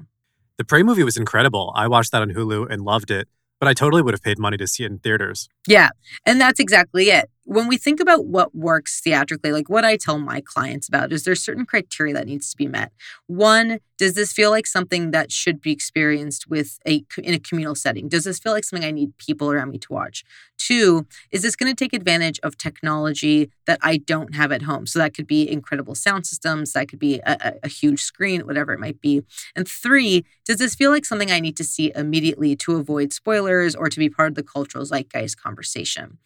The 0.57 0.63
Prey 0.63 0.84
movie 0.84 1.03
was 1.03 1.17
incredible. 1.17 1.74
I 1.75 1.88
watched 1.88 2.12
that 2.13 2.22
on 2.22 2.31
Hulu 2.31 2.72
and 2.72 2.84
loved 2.84 3.12
it, 3.12 3.27
but 3.60 3.67
I 3.67 3.74
totally 3.74 4.01
would 4.01 4.13
have 4.13 4.24
paid 4.24 4.39
money 4.39 4.57
to 4.57 4.67
see 4.67 4.84
it 4.84 4.91
in 4.91 5.00
theaters. 5.00 5.50
Yeah. 5.67 5.89
And 6.25 6.39
that's 6.39 6.60
exactly 6.60 7.10
it 7.10 7.29
when 7.48 7.70
we 7.70 7.77
think 7.77 8.01
about 8.01 8.25
what 8.25 8.54
works 8.54 9.00
theatrically, 9.00 9.54
like 9.54 9.70
what 9.70 9.86
I 9.86 9.96
tell 9.96 10.20
my 10.20 10.42
clients 10.42 10.89
about 10.89 11.13
is 11.13 11.24
there's 11.24 11.42
certain 11.42 11.66
criteria 11.66 12.13
that 12.13 12.27
needs 12.27 12.51
to 12.51 12.58
be 12.58 12.68
met. 12.68 12.92
One, 13.27 13.80
does 13.98 14.16
this 14.16 14.34
feel 14.34 14.51
like 14.51 14.68
something 14.68 15.12
that 15.12 15.32
should 15.32 15.62
be 15.62 15.72
experienced 15.72 16.50
with 16.50 16.77
a 16.86 17.06
in 17.24 17.34
a 17.34 17.39
communal 17.39 17.74
setting? 17.74 18.10
Does 18.10 18.25
this 18.25 18.38
feel 18.38 18.51
like 18.51 18.66
something 18.66 18.86
I 18.86 18.92
need 18.92 19.18
people 19.18 19.50
around 19.50 19.70
me 19.70 19.77
to 19.77 19.94
watch? 19.94 20.25
Two, 20.58 21.08
is 21.32 21.42
this 21.42 21.56
going 21.56 21.74
to 21.74 21.84
take 21.84 21.94
advantage 21.94 22.38
of 22.44 22.58
technology 22.58 23.50
that 23.66 23.80
I 23.82 23.96
don't 23.96 24.36
have 24.36 24.51
at 24.51 24.63
home? 24.63 24.86
So 24.86 25.00
that 25.00 25.13
could 25.13 25.25
be 25.25 25.50
incredible 25.50 25.96
sound 25.96 26.27
systems, 26.27 26.74
that 26.74 26.89
could 26.89 27.00
be 27.00 27.22
a, 27.25 27.54
a 27.63 27.70
huge 27.70 28.01
screen, 28.01 28.46
whatever 28.46 28.74
it 28.74 28.80
might 28.82 29.00
be. 29.00 29.24
And 29.56 29.66
three, 29.66 30.25
does 30.46 30.58
this 30.58 30.75
feel 30.75 30.92
like 30.92 31.06
something 31.06 31.32
I 31.32 31.39
need 31.39 31.56
to 31.56 31.63
see 31.63 31.94
immediately 31.96 32.58
to 32.58 32.75
avoid 32.75 33.13
spoilers 33.13 33.74
or 33.74 33.88
to 33.88 33.98
be 33.98 34.10
part 34.10 34.32
of 34.32 34.36
the 34.36 34.44
cultural 34.44 34.84
zeitgeist 34.84 35.42
conversation? 35.42 36.18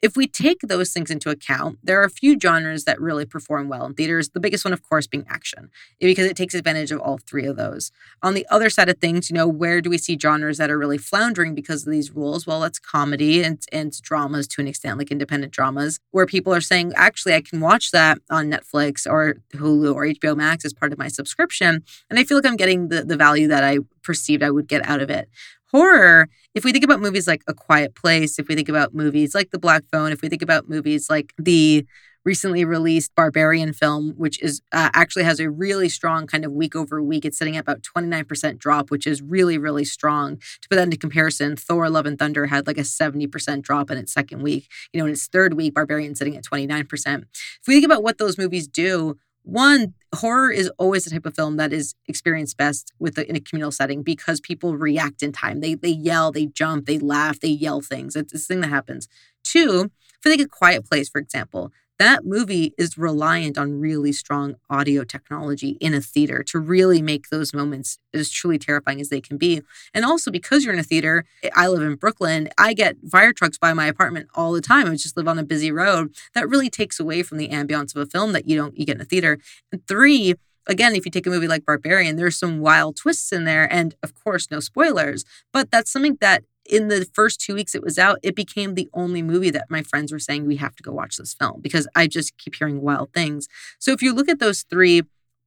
If 0.00 0.16
we 0.16 0.28
take 0.28 0.60
those 0.62 0.92
things 0.92 1.10
into 1.10 1.28
account, 1.28 1.80
there 1.82 2.00
are 2.00 2.04
a 2.04 2.10
few 2.10 2.38
genres 2.38 2.84
that 2.84 3.00
really 3.00 3.24
perform 3.24 3.68
well 3.68 3.84
in 3.84 3.94
theaters. 3.94 4.28
The 4.28 4.38
biggest 4.38 4.64
one, 4.64 4.72
of 4.72 4.80
course, 4.88 5.08
being 5.08 5.26
action, 5.28 5.70
because 5.98 6.26
it 6.26 6.36
takes 6.36 6.54
advantage 6.54 6.92
of 6.92 7.00
all 7.00 7.18
three 7.18 7.46
of 7.46 7.56
those. 7.56 7.90
On 8.22 8.34
the 8.34 8.46
other 8.48 8.70
side 8.70 8.88
of 8.88 8.98
things, 8.98 9.28
you 9.28 9.34
know, 9.34 9.48
where 9.48 9.80
do 9.80 9.90
we 9.90 9.98
see 9.98 10.16
genres 10.16 10.58
that 10.58 10.70
are 10.70 10.78
really 10.78 10.98
floundering 10.98 11.52
because 11.52 11.84
of 11.84 11.90
these 11.90 12.12
rules? 12.12 12.46
Well, 12.46 12.62
it's 12.62 12.78
comedy 12.78 13.42
and, 13.42 13.60
and 13.72 13.92
dramas 14.00 14.46
to 14.48 14.60
an 14.60 14.68
extent, 14.68 14.98
like 14.98 15.10
independent 15.10 15.52
dramas, 15.52 15.98
where 16.12 16.26
people 16.26 16.54
are 16.54 16.60
saying, 16.60 16.92
actually, 16.94 17.34
I 17.34 17.40
can 17.40 17.60
watch 17.60 17.90
that 17.90 18.18
on 18.30 18.48
Netflix 18.48 19.04
or 19.04 19.38
Hulu 19.54 19.92
or 19.92 20.04
HBO 20.04 20.36
Max 20.36 20.64
as 20.64 20.72
part 20.72 20.92
of 20.92 20.98
my 20.98 21.08
subscription. 21.08 21.82
And 22.08 22.20
I 22.20 22.24
feel 22.24 22.36
like 22.36 22.46
I'm 22.46 22.56
getting 22.56 22.88
the, 22.88 23.02
the 23.02 23.16
value 23.16 23.48
that 23.48 23.64
I 23.64 23.78
perceived 24.04 24.44
I 24.44 24.50
would 24.50 24.68
get 24.68 24.88
out 24.88 25.02
of 25.02 25.10
it 25.10 25.28
horror, 25.72 26.28
if 26.54 26.64
we 26.64 26.72
think 26.72 26.84
about 26.84 27.00
movies 27.00 27.26
like 27.26 27.42
A 27.46 27.54
Quiet 27.54 27.94
Place, 27.94 28.38
if 28.38 28.48
we 28.48 28.54
think 28.54 28.68
about 28.68 28.94
movies 28.94 29.34
like 29.34 29.50
The 29.50 29.58
Black 29.58 29.84
Phone, 29.92 30.12
if 30.12 30.22
we 30.22 30.28
think 30.28 30.42
about 30.42 30.68
movies 30.68 31.08
like 31.10 31.32
the 31.38 31.86
recently 32.24 32.62
released 32.62 33.14
Barbarian 33.14 33.72
film, 33.72 34.12
which 34.18 34.42
is 34.42 34.60
uh, 34.72 34.90
actually 34.92 35.24
has 35.24 35.40
a 35.40 35.50
really 35.50 35.88
strong 35.88 36.26
kind 36.26 36.44
of 36.44 36.52
week 36.52 36.76
over 36.76 37.02
week. 37.02 37.24
It's 37.24 37.38
sitting 37.38 37.56
at 37.56 37.62
about 37.62 37.80
29% 37.82 38.58
drop, 38.58 38.90
which 38.90 39.06
is 39.06 39.22
really, 39.22 39.56
really 39.56 39.84
strong. 39.84 40.36
To 40.36 40.68
put 40.68 40.76
that 40.76 40.82
into 40.82 40.98
comparison, 40.98 41.56
Thor 41.56 41.88
Love 41.88 42.04
and 42.04 42.18
Thunder 42.18 42.46
had 42.46 42.66
like 42.66 42.76
a 42.76 42.82
70% 42.82 43.62
drop 43.62 43.90
in 43.90 43.96
its 43.96 44.12
second 44.12 44.42
week. 44.42 44.68
You 44.92 45.00
know, 45.00 45.06
in 45.06 45.12
its 45.12 45.26
third 45.26 45.54
week, 45.54 45.72
Barbarian 45.72 46.14
sitting 46.14 46.36
at 46.36 46.44
29%. 46.44 47.22
If 47.22 47.66
we 47.66 47.74
think 47.74 47.86
about 47.86 48.02
what 48.02 48.18
those 48.18 48.36
movies 48.36 48.68
do, 48.68 49.16
one 49.48 49.94
horror 50.14 50.50
is 50.50 50.70
always 50.76 51.04
the 51.04 51.10
type 51.10 51.24
of 51.24 51.34
film 51.34 51.56
that 51.56 51.72
is 51.72 51.94
experienced 52.06 52.58
best 52.58 52.92
with 52.98 53.14
the, 53.14 53.26
in 53.26 53.34
a 53.34 53.40
communal 53.40 53.70
setting 53.70 54.02
because 54.02 54.40
people 54.40 54.76
react 54.76 55.22
in 55.22 55.32
time. 55.32 55.60
They 55.60 55.74
they 55.74 55.88
yell 55.88 56.30
they 56.30 56.44
jump 56.46 56.84
they 56.84 56.98
laugh 56.98 57.40
they 57.40 57.48
yell 57.48 57.80
things. 57.80 58.14
It's 58.14 58.32
this 58.32 58.46
thing 58.46 58.60
that 58.60 58.68
happens. 58.68 59.08
Two 59.42 59.90
for 60.20 60.28
like 60.28 60.40
a 60.40 60.46
quiet 60.46 60.84
place 60.84 61.08
for 61.08 61.18
example 61.18 61.72
that 61.98 62.24
movie 62.24 62.74
is 62.78 62.96
reliant 62.96 63.58
on 63.58 63.80
really 63.80 64.12
strong 64.12 64.56
audio 64.70 65.04
technology 65.04 65.70
in 65.80 65.94
a 65.94 66.00
theater 66.00 66.42
to 66.44 66.58
really 66.58 67.02
make 67.02 67.28
those 67.28 67.52
moments 67.52 67.98
as 68.14 68.30
truly 68.30 68.58
terrifying 68.58 69.00
as 69.00 69.08
they 69.08 69.20
can 69.20 69.36
be. 69.36 69.62
And 69.92 70.04
also 70.04 70.30
because 70.30 70.64
you're 70.64 70.74
in 70.74 70.80
a 70.80 70.84
theater, 70.84 71.24
I 71.54 71.66
live 71.66 71.82
in 71.82 71.96
Brooklyn, 71.96 72.48
I 72.56 72.72
get 72.72 72.96
fire 73.10 73.32
trucks 73.32 73.58
by 73.58 73.72
my 73.72 73.86
apartment 73.86 74.28
all 74.34 74.52
the 74.52 74.60
time. 74.60 74.86
I 74.86 74.92
just 74.92 75.16
live 75.16 75.28
on 75.28 75.38
a 75.38 75.44
busy 75.44 75.72
road. 75.72 76.14
That 76.34 76.48
really 76.48 76.70
takes 76.70 77.00
away 77.00 77.22
from 77.22 77.38
the 77.38 77.48
ambiance 77.48 77.94
of 77.94 78.02
a 78.02 78.06
film 78.06 78.32
that 78.32 78.48
you 78.48 78.56
don't 78.56 78.78
you 78.78 78.86
get 78.86 78.96
in 78.96 79.02
a 79.02 79.04
theater. 79.04 79.38
And 79.72 79.86
three, 79.86 80.34
again, 80.66 80.94
if 80.94 81.04
you 81.04 81.10
take 81.10 81.26
a 81.26 81.30
movie 81.30 81.48
like 81.48 81.66
Barbarian, 81.66 82.16
there's 82.16 82.36
some 82.36 82.60
wild 82.60 82.96
twists 82.96 83.32
in 83.32 83.44
there, 83.44 83.70
and 83.72 83.94
of 84.02 84.14
course, 84.14 84.50
no 84.50 84.60
spoilers. 84.60 85.24
But 85.52 85.70
that's 85.70 85.90
something 85.90 86.18
that 86.20 86.44
in 86.68 86.88
the 86.88 87.06
first 87.12 87.40
two 87.40 87.54
weeks 87.54 87.74
it 87.74 87.82
was 87.82 87.98
out, 87.98 88.18
it 88.22 88.36
became 88.36 88.74
the 88.74 88.88
only 88.92 89.22
movie 89.22 89.50
that 89.50 89.70
my 89.70 89.82
friends 89.82 90.12
were 90.12 90.18
saying 90.18 90.46
we 90.46 90.56
have 90.56 90.76
to 90.76 90.82
go 90.82 90.92
watch 90.92 91.16
this 91.16 91.34
film 91.34 91.60
because 91.60 91.88
I 91.94 92.06
just 92.06 92.36
keep 92.38 92.54
hearing 92.54 92.82
wild 92.82 93.12
things. 93.12 93.48
So 93.78 93.92
if 93.92 94.02
you 94.02 94.12
look 94.14 94.28
at 94.28 94.38
those 94.38 94.62
three 94.62 95.02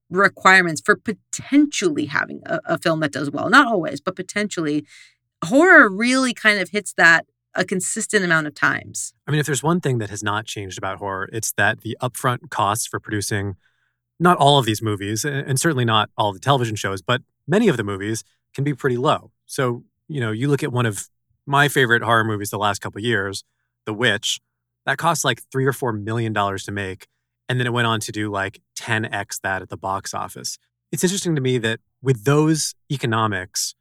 requirements 0.10 0.82
for 0.84 0.96
potentially 0.96 2.08
having 2.08 2.42
a, 2.46 2.60
a 2.66 2.78
film 2.78 3.00
that 3.02 3.14
does 3.14 3.32
well, 3.32 3.50
not 3.50 3.68
always, 3.68 4.02
but 4.02 4.16
potentially, 4.16 4.86
horror 5.46 5.90
really 5.90 6.34
kind 6.34 6.60
of 6.60 6.70
hits 6.70 6.94
that 6.94 7.26
a 7.56 7.66
consistent 7.66 8.24
amount 8.24 8.48
of 8.48 8.56
times. 8.56 9.14
I 9.28 9.32
mean, 9.32 9.40
if 9.40 9.46
there's 9.46 9.64
one 9.64 9.82
thing 9.82 9.98
that 9.98 10.10
has 10.10 10.24
not 10.24 10.46
changed 10.46 10.78
about 10.78 10.98
horror, 10.98 11.30
it's 11.34 11.52
that 11.54 11.82
the 11.82 11.98
upfront 12.02 12.50
costs 12.50 12.88
for 12.88 13.00
producing 13.00 13.56
not 14.20 14.38
all 14.38 14.60
of 14.60 14.66
these 14.66 14.82
movies, 14.82 15.26
and 15.26 15.60
certainly 15.60 15.84
not 15.84 16.10
all 16.16 16.32
the 16.32 16.40
television 16.40 16.76
shows, 16.76 17.02
but 17.02 17.22
many 17.48 17.68
of 17.68 17.76
the 17.76 17.84
movies 17.84 18.24
can 18.54 18.64
be 18.64 18.74
pretty 18.74 18.98
low. 18.98 19.32
So 19.46 19.84
you 20.12 20.20
know, 20.20 20.32
you 20.32 20.48
look 20.48 20.64
at 20.64 20.72
one 20.72 20.86
of 20.86 21.08
my 21.46 21.68
favorite 21.68 22.04
horror 22.04 22.24
movies 22.24 22.50
the 22.50 22.58
last 22.58 22.80
couple 22.80 23.02
years, 23.02 23.44
The 23.86 23.94
Witch, 23.94 24.40
that 24.86 24.98
cost 24.98 25.24
like 25.24 25.42
three 25.52 25.66
or 25.66 25.74
four 25.74 25.94
million 25.94 26.34
dollars 26.34 26.64
to 26.66 26.72
make. 26.72 27.08
And 27.48 27.60
then 27.60 27.68
it 27.68 27.74
went 27.74 27.88
on 27.88 28.00
to 28.02 28.12
do 28.12 28.30
like 28.30 28.62
10x 28.80 29.40
that 29.42 29.62
at 29.62 29.70
the 29.70 29.78
box 29.78 30.14
office. 30.14 30.58
It's 30.92 31.04
interesting 31.04 31.36
to 31.36 31.42
me 31.42 31.58
that 31.60 31.80
with 32.02 32.26
those 32.26 32.76
economics, 32.92 33.74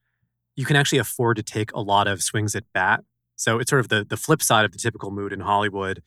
you 0.56 0.64
can 0.64 0.76
actually 0.76 0.98
afford 0.98 1.36
to 1.36 1.42
take 1.42 1.72
a 1.72 1.80
lot 1.80 2.06
of 2.06 2.22
swings 2.22 2.54
at 2.54 2.64
bat. 2.72 3.00
So 3.36 3.58
it's 3.58 3.70
sort 3.70 3.80
of 3.80 3.88
the, 3.88 4.04
the 4.04 4.16
flip 4.16 4.42
side 4.42 4.64
of 4.64 4.72
the 4.72 4.78
typical 4.78 5.10
mood 5.10 5.32
in 5.32 5.40
Hollywood 5.40 6.02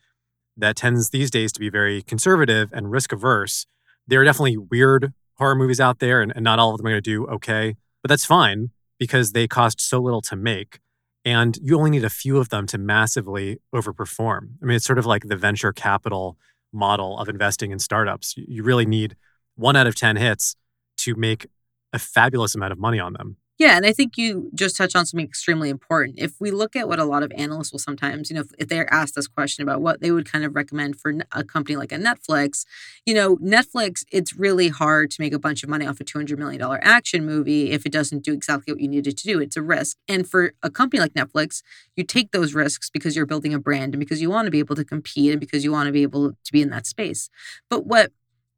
that 0.56 0.76
tends 0.76 1.10
these 1.10 1.32
days 1.32 1.52
to 1.54 1.60
be 1.60 1.70
very 1.70 2.02
conservative 2.02 2.70
and 2.72 2.92
risk 2.92 3.12
averse. 3.12 3.66
There 4.08 4.22
are 4.22 4.26
definitely 4.26 4.58
weird 4.58 5.14
horror 5.38 5.56
movies 5.56 5.80
out 5.80 6.00
there, 6.00 6.22
and, 6.22 6.32
and 6.36 6.44
not 6.44 6.60
all 6.60 6.72
of 6.72 6.78
them 6.78 6.86
are 6.86 6.92
going 6.92 7.02
to 7.02 7.10
do 7.10 7.26
okay, 7.28 7.76
but 8.02 8.10
that's 8.10 8.26
fine 8.26 8.70
because 9.04 9.34
they 9.34 9.50
cost 9.50 9.82
so 9.82 10.00
little 10.00 10.22
to 10.22 10.34
make. 10.34 10.80
And 11.26 11.58
you 11.62 11.78
only 11.78 11.90
need 11.90 12.06
a 12.06 12.10
few 12.10 12.38
of 12.38 12.48
them 12.48 12.66
to 12.68 12.78
massively 12.78 13.60
overperform. 13.76 14.52
I 14.62 14.66
mean, 14.66 14.78
it's 14.78 14.86
sort 14.86 14.98
of 14.98 15.06
like 15.06 15.24
the 15.28 15.36
venture 15.36 15.74
capital 15.74 16.38
model 16.72 17.20
of 17.20 17.28
investing 17.28 17.72
in 17.72 17.80
startups. 17.80 18.34
You 18.38 18.64
really 18.64 18.86
need 18.86 19.18
one 19.56 19.76
out 19.76 19.88
of 19.88 19.96
10 19.96 20.16
hits 20.16 20.56
to 21.00 21.16
make 21.16 21.48
a 21.92 22.00
fabulous 22.00 22.56
amount 22.56 22.72
of 22.72 22.80
money 22.80 22.98
on 22.98 23.12
them. 23.12 23.36
Yeah, 23.64 23.78
and 23.78 23.86
I 23.86 23.94
think 23.94 24.18
you 24.18 24.50
just 24.54 24.76
touched 24.76 24.94
on 24.94 25.06
something 25.06 25.26
extremely 25.26 25.70
important. 25.70 26.20
If 26.20 26.34
we 26.42 26.52
look 26.52 26.76
at 26.76 26.90
what 26.90 27.00
a 27.00 27.06
lot 27.06 27.24
of 27.24 27.32
analysts 27.34 27.72
will 27.72 27.80
sometimes, 27.80 28.30
you 28.30 28.36
know, 28.36 28.44
if, 28.60 28.68
they're 28.68 28.94
asked 28.94 29.16
this 29.16 29.26
question 29.26 29.64
about 29.64 29.82
what 29.82 30.02
they 30.02 30.12
would 30.12 30.30
kind 30.30 30.44
of 30.44 30.54
recommend 30.54 31.00
for 31.00 31.14
a 31.32 31.46
company 31.46 31.78
like 31.78 31.94
a 31.94 31.98
Netflix, 31.98 32.66
you 33.06 33.14
know, 33.14 33.38
Netflix, 33.38 34.04
it's 34.12 34.36
really 34.36 34.68
hard 34.68 35.12
to 35.12 35.22
make 35.22 35.32
a 35.32 35.40
bunch 35.40 35.64
of 35.64 35.70
money 35.70 35.88
off 35.88 36.02
a 36.02 36.04
$200 36.04 36.38
million 36.38 36.62
action 36.82 37.26
movie 37.26 37.72
if 37.72 37.86
it 37.86 37.94
doesn't 37.94 38.26
do 38.26 38.34
exactly 38.34 38.74
what 38.74 38.82
you 38.82 38.90
needed 38.90 39.14
it 39.14 39.18
to 39.20 39.28
do. 39.28 39.40
It's 39.40 39.56
a 39.56 39.62
risk. 39.62 39.96
And 40.10 40.28
for 40.28 40.52
a 40.62 40.70
company 40.70 41.00
like 41.00 41.14
Netflix, 41.14 41.62
you 41.96 42.04
take 42.04 42.32
those 42.34 42.54
risks 42.54 42.90
because 42.90 43.16
you're 43.16 43.26
building 43.26 43.54
a 43.54 43.60
brand 43.60 43.94
and 43.94 44.00
because 44.02 44.22
you 44.22 44.30
want 44.30 44.46
to 44.46 44.52
be 44.52 44.60
able 44.60 44.76
to 44.76 44.84
compete 44.84 45.32
and 45.32 45.40
because 45.40 45.64
you 45.64 45.72
want 45.72 45.88
to 45.88 45.94
be 45.94 46.04
able 46.04 46.32
to 46.32 46.52
be 46.52 46.62
in 46.62 46.70
that 46.72 46.86
space. 46.86 47.30
But 47.70 47.86
what 47.86 48.12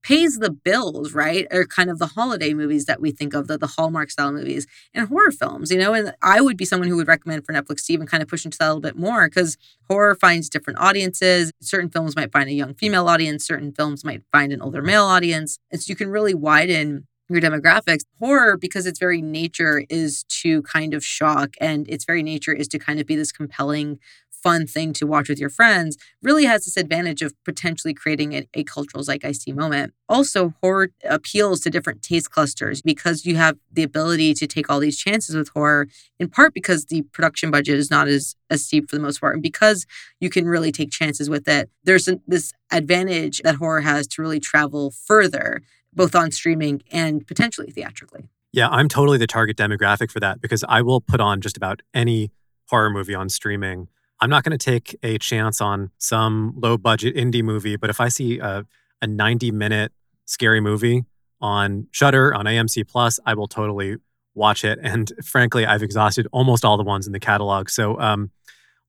pays 0.06 0.38
the 0.38 0.52
bills, 0.52 1.13
right? 1.13 1.48
Are 1.52 1.65
kind 1.65 1.89
of 1.89 1.98
the 1.98 2.06
holiday 2.06 2.54
movies 2.54 2.86
that 2.86 3.02
we 3.02 3.12
think 3.12 3.34
of, 3.34 3.48
the, 3.48 3.58
the 3.58 3.65
Hallmark 3.65 4.12
style 4.12 4.32
movies 4.32 4.68
and 4.94 5.08
horror 5.08 5.32
films, 5.32 5.72
you 5.72 5.80
know? 5.80 5.96
And 5.96 6.13
I 6.22 6.41
would 6.41 6.58
be 6.58 6.65
someone 6.65 6.88
who 6.88 6.96
would 6.98 7.08
recommend 7.08 7.44
for 7.44 7.54
Netflix 7.54 7.88
to 7.88 7.94
even 7.94 8.06
kind 8.06 8.22
of 8.22 8.30
push 8.30 8.46
into 8.46 8.60
that 8.60 8.65
a 8.65 8.68
little 8.68 8.82
bit 8.82 8.96
more 8.96 9.28
because 9.28 9.58
horror 9.89 10.13
finds 10.13 10.48
different 10.48 10.78
audiences. 10.78 11.52
Certain 11.60 11.89
films 11.89 12.15
might 12.15 12.32
find 12.32 12.48
a 12.50 12.54
young 12.54 12.76
female 12.76 13.10
audience, 13.10 13.48
certain 13.48 13.72
films 13.72 14.06
might 14.06 14.22
find 14.32 14.54
an 14.54 14.62
older 14.62 14.84
male 14.84 15.06
audience. 15.06 15.58
And 15.72 15.82
so 15.82 15.89
you 15.89 15.96
can 15.96 16.10
really 16.10 16.36
widen 16.36 17.08
your 17.28 17.41
demographics. 17.41 18.02
Horror, 18.20 18.58
because 18.58 18.86
its 18.86 19.00
very 19.00 19.22
nature 19.22 19.84
is 19.89 20.24
to 20.41 20.62
kind 20.62 20.94
of 20.94 21.04
shock 21.04 21.56
and 21.60 21.89
its 21.89 22.06
very 22.06 22.22
nature 22.22 22.54
is 22.54 22.68
to 22.68 22.80
kind 22.80 23.00
of 23.00 23.08
be 23.08 23.15
this 23.15 23.32
compelling 23.32 24.00
fun 24.45 24.67
thing 24.67 24.93
to 24.93 25.08
watch 25.08 25.27
with 25.27 25.39
your 25.39 25.49
friends 25.49 25.97
really 26.21 26.45
has 26.45 26.65
this 26.65 26.77
advantage 26.77 27.23
of 27.23 27.34
potentially 27.43 27.95
creating 27.95 28.34
a, 28.34 28.47
a 28.53 28.63
cultural 28.63 29.03
zeitgeisty 29.03 29.55
moment. 29.55 29.91
Also, 30.08 30.53
horror 30.62 30.89
appeals 31.03 31.60
to 31.62 31.71
different 31.71 32.03
taste 32.03 32.29
clusters 32.29 32.79
because 32.84 33.25
you 33.25 33.38
have 33.38 33.58
the 33.71 33.81
ability 33.81 34.36
to 34.36 34.45
take 34.45 34.69
all 34.69 34.79
these 34.79 34.99
chances 34.99 35.36
with 35.36 35.49
horror, 35.49 35.88
in 36.19 36.29
part 36.29 36.53
because 36.53 36.86
the 36.86 37.01
production 37.12 37.49
budget 37.49 37.79
is 37.79 37.89
not 37.89 38.08
as, 38.08 38.36
as 38.51 38.63
steep 38.63 38.88
for 38.88 38.95
the 38.95 39.01
most 39.01 39.19
part, 39.19 39.34
and 39.34 39.41
because 39.41 39.88
you 40.19 40.29
can 40.29 40.45
really 40.45 40.71
take 40.71 40.91
chances 40.91 41.27
with 41.27 41.47
it. 41.47 41.71
There's 41.84 42.08
this 42.27 42.53
advantage 42.71 43.41
that 43.43 43.55
horror 43.55 43.81
has 43.81 44.05
to 44.10 44.21
really 44.21 44.39
travel 44.39 44.91
further 44.91 45.63
both 45.91 46.13
on 46.13 46.29
streaming 46.29 46.84
and 46.91 47.25
potentially 47.25 47.71
theatrically. 47.71 48.29
Yeah, 48.51 48.69
I'm 48.69 48.89
totally 48.89 49.17
the 49.17 49.27
target 49.27 49.58
demographic 49.58 50.12
for 50.12 50.19
that 50.19 50.39
because 50.39 50.63
I 50.69 50.84
will 50.84 51.01
put 51.01 51.19
on 51.19 51.41
just 51.41 51.58
about 51.58 51.81
any 51.95 52.31
horror 52.69 52.91
movie 52.91 53.15
on 53.15 53.29
streaming. 53.29 53.88
I'm 54.25 54.31
not 54.31 54.43
going 54.43 54.57
to 54.57 54.65
take 54.65 54.97
a 55.03 55.19
chance 55.19 55.61
on 55.61 55.91
some 55.99 56.55
low 56.57 56.79
budget 56.79 57.15
indie 57.15 57.43
movie, 57.43 57.75
but 57.75 57.91
if 57.91 58.01
I 58.01 58.07
see 58.07 58.39
a, 58.39 58.65
a 58.99 59.05
90 59.05 59.51
minute 59.51 59.91
scary 60.25 60.59
movie 60.59 61.05
on 61.39 61.85
Shudder 61.91 62.33
on 62.33 62.45
AMC 62.45 62.88
Plus, 62.88 63.19
I 63.23 63.35
will 63.35 63.47
totally 63.47 63.97
watch 64.33 64.63
it. 64.63 64.79
And 64.81 65.11
frankly, 65.23 65.63
I've 65.67 65.83
exhausted 65.83 66.27
almost 66.31 66.65
all 66.65 66.75
the 66.75 66.83
ones 66.83 67.05
in 67.05 67.13
the 67.13 67.19
catalog. 67.19 67.69
So, 67.69 67.99
um, 67.99 68.31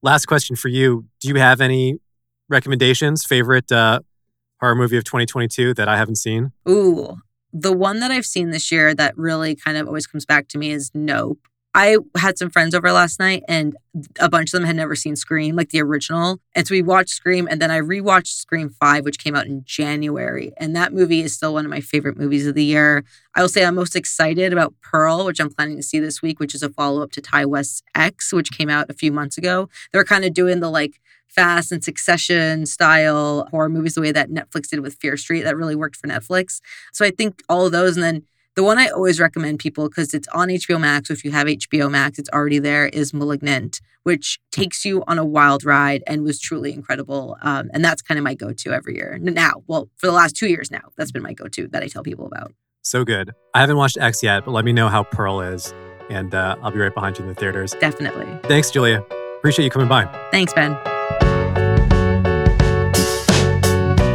last 0.01 0.25
question 0.25 0.55
for 0.55 0.69
you: 0.69 1.05
Do 1.21 1.27
you 1.27 1.35
have 1.35 1.61
any 1.61 1.99
recommendations? 2.49 3.23
Favorite 3.23 3.71
uh, 3.71 3.99
horror 4.59 4.73
movie 4.73 4.97
of 4.97 5.03
2022 5.03 5.75
that 5.75 5.87
I 5.87 5.97
haven't 5.97 6.15
seen? 6.15 6.51
Ooh, 6.67 7.17
the 7.53 7.73
one 7.73 7.99
that 7.99 8.09
I've 8.09 8.25
seen 8.25 8.49
this 8.49 8.71
year 8.71 8.95
that 8.95 9.15
really 9.15 9.55
kind 9.55 9.77
of 9.77 9.85
always 9.85 10.07
comes 10.07 10.25
back 10.25 10.47
to 10.47 10.57
me 10.57 10.71
is 10.71 10.89
Nope. 10.95 11.41
I 11.77 11.99
had 12.17 12.39
some 12.39 12.49
friends 12.49 12.73
over 12.73 12.91
last 12.91 13.19
night 13.19 13.43
and 13.47 13.77
a 14.19 14.27
bunch 14.27 14.49
of 14.49 14.53
them 14.53 14.63
had 14.65 14.75
never 14.75 14.95
seen 14.95 15.15
Scream, 15.15 15.55
like 15.55 15.69
the 15.69 15.79
original. 15.79 16.39
And 16.55 16.67
so 16.67 16.73
we 16.73 16.81
watched 16.81 17.11
Scream 17.11 17.47
and 17.51 17.61
then 17.61 17.69
I 17.69 17.79
rewatched 17.81 18.33
Scream 18.33 18.71
5, 18.71 19.05
which 19.05 19.19
came 19.19 19.35
out 19.35 19.45
in 19.45 19.61
January. 19.63 20.53
And 20.57 20.75
that 20.75 20.91
movie 20.91 21.21
is 21.21 21.35
still 21.35 21.53
one 21.53 21.65
of 21.65 21.69
my 21.69 21.79
favorite 21.79 22.17
movies 22.17 22.47
of 22.47 22.55
the 22.55 22.63
year. 22.63 23.05
I 23.35 23.43
will 23.43 23.47
say 23.47 23.63
I'm 23.63 23.75
most 23.75 23.95
excited 23.95 24.51
about 24.51 24.73
Pearl, 24.81 25.23
which 25.23 25.39
I'm 25.39 25.53
planning 25.53 25.77
to 25.77 25.83
see 25.83 25.99
this 25.99 26.19
week, 26.19 26.39
which 26.39 26.55
is 26.55 26.63
a 26.63 26.69
follow 26.71 27.03
up 27.03 27.11
to 27.11 27.21
Ti 27.21 27.45
West's 27.45 27.83
X, 27.93 28.33
which 28.33 28.57
came 28.57 28.71
out 28.71 28.89
a 28.89 28.95
few 28.95 29.11
months 29.11 29.37
ago. 29.37 29.69
They're 29.93 30.03
kind 30.03 30.25
of 30.25 30.33
doing 30.33 30.61
the 30.61 30.71
like 30.71 30.99
fast 31.27 31.71
and 31.71 31.83
succession 31.83 32.65
style 32.65 33.47
horror 33.51 33.69
movies 33.69 33.93
the 33.93 34.01
way 34.01 34.11
that 34.11 34.31
Netflix 34.31 34.69
did 34.69 34.79
with 34.79 34.95
Fear 34.95 35.15
Street. 35.15 35.43
That 35.43 35.55
really 35.55 35.75
worked 35.75 35.97
for 35.97 36.07
Netflix. 36.07 36.59
So 36.91 37.05
I 37.05 37.11
think 37.11 37.43
all 37.47 37.67
of 37.67 37.71
those. 37.71 37.97
And 37.97 38.03
then 38.03 38.23
the 38.57 38.63
one 38.63 38.79
I 38.79 38.87
always 38.87 39.19
recommend 39.19 39.59
people 39.59 39.87
because 39.87 40.15
it's 40.15 40.27
on 40.29 40.47
HBO 40.47 40.81
Max. 40.81 41.07
So 41.09 41.13
if 41.13 41.23
you 41.23 41.29
have 41.31 41.45
HBO 41.45 41.91
Max, 41.91 42.17
it's 42.17 42.29
already 42.29 42.57
there. 42.57 42.87
Is 42.87 43.13
*Malignant*, 43.13 43.79
which 44.01 44.39
takes 44.51 44.83
you 44.83 45.03
on 45.05 45.19
a 45.19 45.23
wild 45.23 45.63
ride 45.63 46.03
and 46.07 46.23
was 46.23 46.39
truly 46.39 46.73
incredible. 46.73 47.37
Um, 47.43 47.69
and 47.71 47.85
that's 47.85 48.01
kind 48.01 48.17
of 48.17 48.23
my 48.23 48.33
go-to 48.33 48.73
every 48.73 48.95
year. 48.95 49.19
Now, 49.21 49.61
well, 49.67 49.89
for 49.97 50.07
the 50.07 50.11
last 50.11 50.35
two 50.35 50.47
years 50.47 50.71
now, 50.71 50.89
that's 50.97 51.11
been 51.11 51.21
my 51.21 51.33
go-to 51.33 51.67
that 51.67 51.83
I 51.83 51.87
tell 51.87 52.01
people 52.01 52.25
about. 52.25 52.51
So 52.81 53.05
good. 53.05 53.31
I 53.53 53.59
haven't 53.61 53.77
watched 53.77 53.99
X 53.99 54.23
yet, 54.23 54.43
but 54.43 54.51
let 54.51 54.65
me 54.65 54.73
know 54.73 54.89
how 54.89 55.03
Pearl 55.03 55.39
is, 55.41 55.71
and 56.09 56.33
uh, 56.33 56.55
I'll 56.63 56.71
be 56.71 56.79
right 56.79 56.93
behind 56.93 57.19
you 57.19 57.25
in 57.25 57.29
the 57.29 57.35
theaters. 57.35 57.75
Definitely. 57.79 58.27
Thanks, 58.49 58.71
Julia. 58.71 59.05
Appreciate 59.37 59.65
you 59.65 59.71
coming 59.71 59.87
by. 59.87 60.05
Thanks, 60.31 60.51
Ben. 60.53 60.75